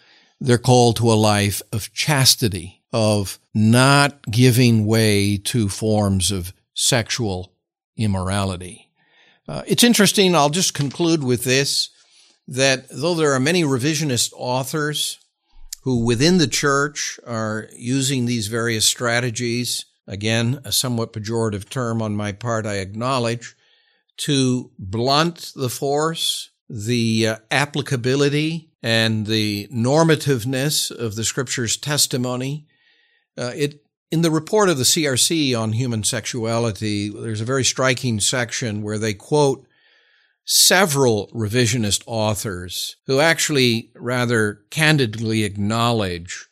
they're 0.40 0.58
called 0.58 0.96
to 0.96 1.10
a 1.10 1.14
life 1.14 1.62
of 1.72 1.92
chastity, 1.94 2.82
of 2.92 3.38
not 3.54 4.22
giving 4.30 4.84
way 4.84 5.38
to 5.38 5.68
forms 5.70 6.30
of 6.30 6.52
sexual 6.74 7.54
immorality. 7.96 8.90
Uh, 9.48 9.62
it's 9.66 9.84
interesting. 9.84 10.34
I'll 10.34 10.50
just 10.50 10.74
conclude 10.74 11.22
with 11.22 11.44
this 11.44 11.90
that 12.48 12.86
though 12.90 13.14
there 13.14 13.32
are 13.32 13.40
many 13.40 13.62
revisionist 13.62 14.32
authors 14.36 15.18
who 15.82 16.04
within 16.04 16.38
the 16.38 16.46
church 16.46 17.18
are 17.26 17.68
using 17.76 18.26
these 18.26 18.46
various 18.46 18.84
strategies, 18.84 19.84
again, 20.06 20.60
a 20.64 20.72
somewhat 20.72 21.12
pejorative 21.12 21.68
term 21.68 22.00
on 22.00 22.14
my 22.14 22.32
part, 22.32 22.66
I 22.66 22.74
acknowledge, 22.74 23.56
to 24.18 24.70
blunt 24.78 25.52
the 25.56 25.68
force, 25.68 26.50
the 26.68 27.26
uh, 27.26 27.36
applicability, 27.50 28.70
and 28.82 29.26
the 29.26 29.68
normativeness 29.72 30.90
of 30.90 31.14
the 31.16 31.24
scripture's 31.24 31.76
testimony. 31.76 32.66
Uh, 33.36 33.52
it 33.54 33.81
in 34.12 34.20
the 34.20 34.30
report 34.30 34.68
of 34.68 34.76
the 34.76 34.84
CRC 34.84 35.58
on 35.58 35.72
human 35.72 36.04
sexuality, 36.04 37.08
there's 37.08 37.40
a 37.40 37.46
very 37.46 37.64
striking 37.64 38.20
section 38.20 38.82
where 38.82 38.98
they 38.98 39.14
quote 39.14 39.66
several 40.44 41.28
revisionist 41.28 42.02
authors 42.06 42.96
who 43.06 43.20
actually 43.20 43.90
rather 43.96 44.60
candidly 44.68 45.44
acknowledge 45.44 46.46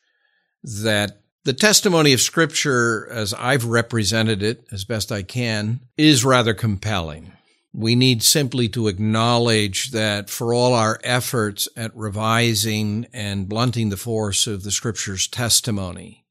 that 0.62 1.18
The 1.42 1.52
testimony 1.54 2.12
of 2.12 2.20
Scripture, 2.20 3.08
as 3.10 3.32
I've 3.32 3.64
represented 3.64 4.42
it 4.42 4.66
as 4.70 4.84
best 4.84 5.10
I 5.10 5.22
can, 5.22 5.80
is 5.96 6.22
rather 6.22 6.52
compelling. 6.52 7.32
We 7.72 7.94
need 7.94 8.22
simply 8.22 8.68
to 8.70 8.88
acknowledge 8.88 9.92
that 9.92 10.28
for 10.28 10.52
all 10.52 10.74
our 10.74 11.00
efforts 11.02 11.66
at 11.76 11.96
revising 11.96 13.06
and 13.12 13.48
blunting 13.48 13.88
the 13.88 13.96
force 13.96 14.46
of 14.46 14.64
the 14.64 14.70
Scripture's 14.70 15.28
testimony, 15.28 16.26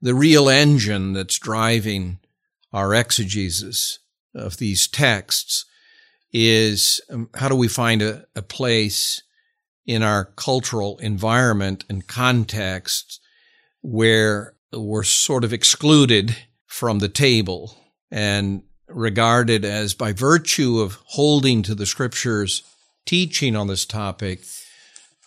the 0.00 0.14
real 0.14 0.48
engine 0.48 1.12
that's 1.12 1.38
driving 1.38 2.18
our 2.72 2.94
exegesis 2.94 3.98
of 4.34 4.56
these 4.58 4.86
texts 4.86 5.64
is 6.32 7.00
um, 7.10 7.28
how 7.34 7.48
do 7.48 7.56
we 7.56 7.68
find 7.68 8.02
a, 8.02 8.24
a 8.36 8.42
place 8.42 9.22
in 9.86 10.02
our 10.02 10.24
cultural 10.24 10.98
environment 10.98 11.84
and 11.88 12.06
context 12.06 13.20
where 13.82 14.54
we're 14.72 15.02
sort 15.02 15.42
of 15.42 15.52
excluded 15.52 16.36
from 16.66 17.00
the 17.00 17.08
table 17.08 17.76
and 18.10 18.62
regarded 18.86 19.64
as 19.64 19.94
by 19.94 20.12
virtue 20.12 20.78
of 20.78 20.98
holding 21.06 21.62
to 21.62 21.74
the 21.74 21.86
scriptures 21.86 22.62
teaching 23.04 23.56
on 23.56 23.66
this 23.66 23.84
topic 23.84 24.40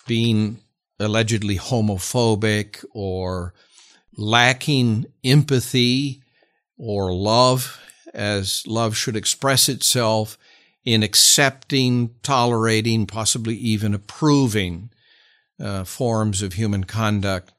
being 0.08 0.60
allegedly 1.00 1.58
homophobic 1.58 2.84
or 2.94 3.54
lacking 4.18 5.06
empathy 5.24 6.22
or 6.78 7.14
love 7.14 7.80
as 8.14 8.66
love 8.68 8.96
should 8.96 9.16
express 9.16 9.70
itself 9.70 10.38
in 10.86 11.02
accepting, 11.02 12.14
tolerating, 12.24 13.06
possibly 13.06 13.56
even 13.56 13.94
approving 13.94 14.90
uh, 15.60 15.84
forms 15.84 16.42
of 16.42 16.54
human 16.54 16.84
conduct 16.84 17.52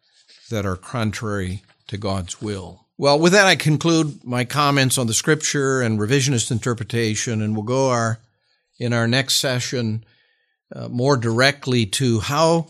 that 0.51 0.67
are 0.67 0.77
contrary 0.77 1.63
to 1.87 1.97
God's 1.97 2.41
will. 2.43 2.87
Well, 2.97 3.19
with 3.19 3.33
that, 3.33 3.47
I 3.47 3.57
conclude 3.57 4.25
my 4.25 4.45
comments 4.45 4.99
on 4.99 5.07
the 5.07 5.15
scripture 5.15 5.81
and 5.81 5.99
revisionist 5.99 6.51
interpretation, 6.51 7.43
and 7.43 7.55
we'll 7.55 7.65
go 7.65 7.91
our, 7.91 8.21
in 8.79 8.93
our 8.93 9.09
next 9.09 9.37
session 9.37 10.05
uh, 10.75 10.89
more 10.89 11.17
directly 11.17 11.87
to 11.87 12.21
how 12.21 12.69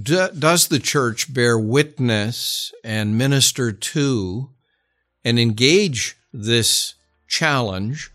do, 0.00 0.28
does 0.38 0.68
the 0.68 0.78
church 0.78 1.32
bear 1.32 1.58
witness 1.58 2.72
and 2.84 3.18
minister 3.18 3.72
to 3.72 4.50
and 5.24 5.38
engage 5.38 6.16
this 6.32 6.94
challenge 7.28 8.10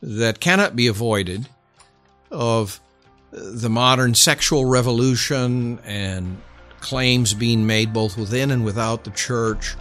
that 0.00 0.40
cannot 0.40 0.76
be 0.76 0.86
avoided 0.86 1.48
of 2.30 2.80
the 3.30 3.68
modern 3.68 4.14
sexual 4.14 4.64
revolution 4.64 5.78
and 5.84 6.40
claims 6.80 7.34
being 7.34 7.66
made 7.66 7.92
both 7.92 8.16
within 8.16 8.50
and 8.50 8.64
without 8.64 9.04
the 9.04 9.10
church 9.10 9.74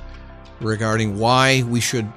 regarding 0.59 1.17
why 1.17 1.63
we 1.63 1.79
should 1.79 2.11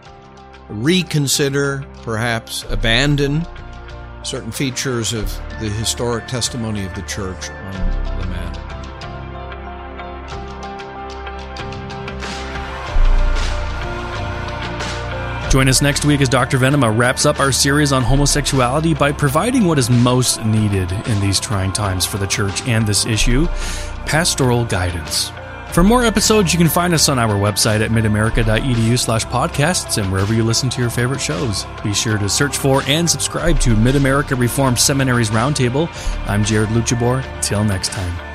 reconsider, 0.68 1.84
perhaps 2.02 2.64
abandon 2.70 3.46
certain 4.22 4.52
features 4.52 5.12
of 5.12 5.26
the 5.60 5.68
historic 5.68 6.26
testimony 6.26 6.84
of 6.84 6.94
the 6.94 7.02
church 7.02 7.50
on 7.50 8.20
the 8.20 8.26
matter. 8.26 8.49
Join 15.50 15.68
us 15.68 15.82
next 15.82 16.04
week 16.04 16.20
as 16.20 16.28
Dr. 16.28 16.58
Venema 16.58 16.84
uh, 16.84 16.90
wraps 16.90 17.26
up 17.26 17.40
our 17.40 17.50
series 17.50 17.90
on 17.90 18.04
homosexuality 18.04 18.94
by 18.94 19.10
providing 19.10 19.64
what 19.64 19.80
is 19.80 19.90
most 19.90 20.44
needed 20.44 20.92
in 20.92 21.20
these 21.20 21.40
trying 21.40 21.72
times 21.72 22.06
for 22.06 22.18
the 22.18 22.26
church 22.26 22.66
and 22.68 22.86
this 22.86 23.04
issue 23.04 23.46
pastoral 24.06 24.64
guidance. 24.64 25.32
For 25.72 25.82
more 25.82 26.04
episodes, 26.04 26.52
you 26.52 26.58
can 26.58 26.68
find 26.68 26.94
us 26.94 27.08
on 27.08 27.18
our 27.18 27.34
website 27.34 27.80
at 27.80 27.90
midamerica.edu 27.90 28.96
slash 28.96 29.24
podcasts 29.26 30.00
and 30.00 30.10
wherever 30.12 30.32
you 30.32 30.44
listen 30.44 30.70
to 30.70 30.80
your 30.80 30.90
favorite 30.90 31.20
shows. 31.20 31.66
Be 31.82 31.94
sure 31.94 32.18
to 32.18 32.28
search 32.28 32.56
for 32.56 32.82
and 32.86 33.10
subscribe 33.10 33.58
to 33.60 33.74
Mid 33.74 33.96
America 33.96 34.36
Reformed 34.36 34.78
Seminary's 34.78 35.30
Roundtable. 35.30 35.88
I'm 36.28 36.44
Jared 36.44 36.70
Luttjeboer. 36.70 37.24
Till 37.42 37.64
next 37.64 37.90
time. 37.90 38.29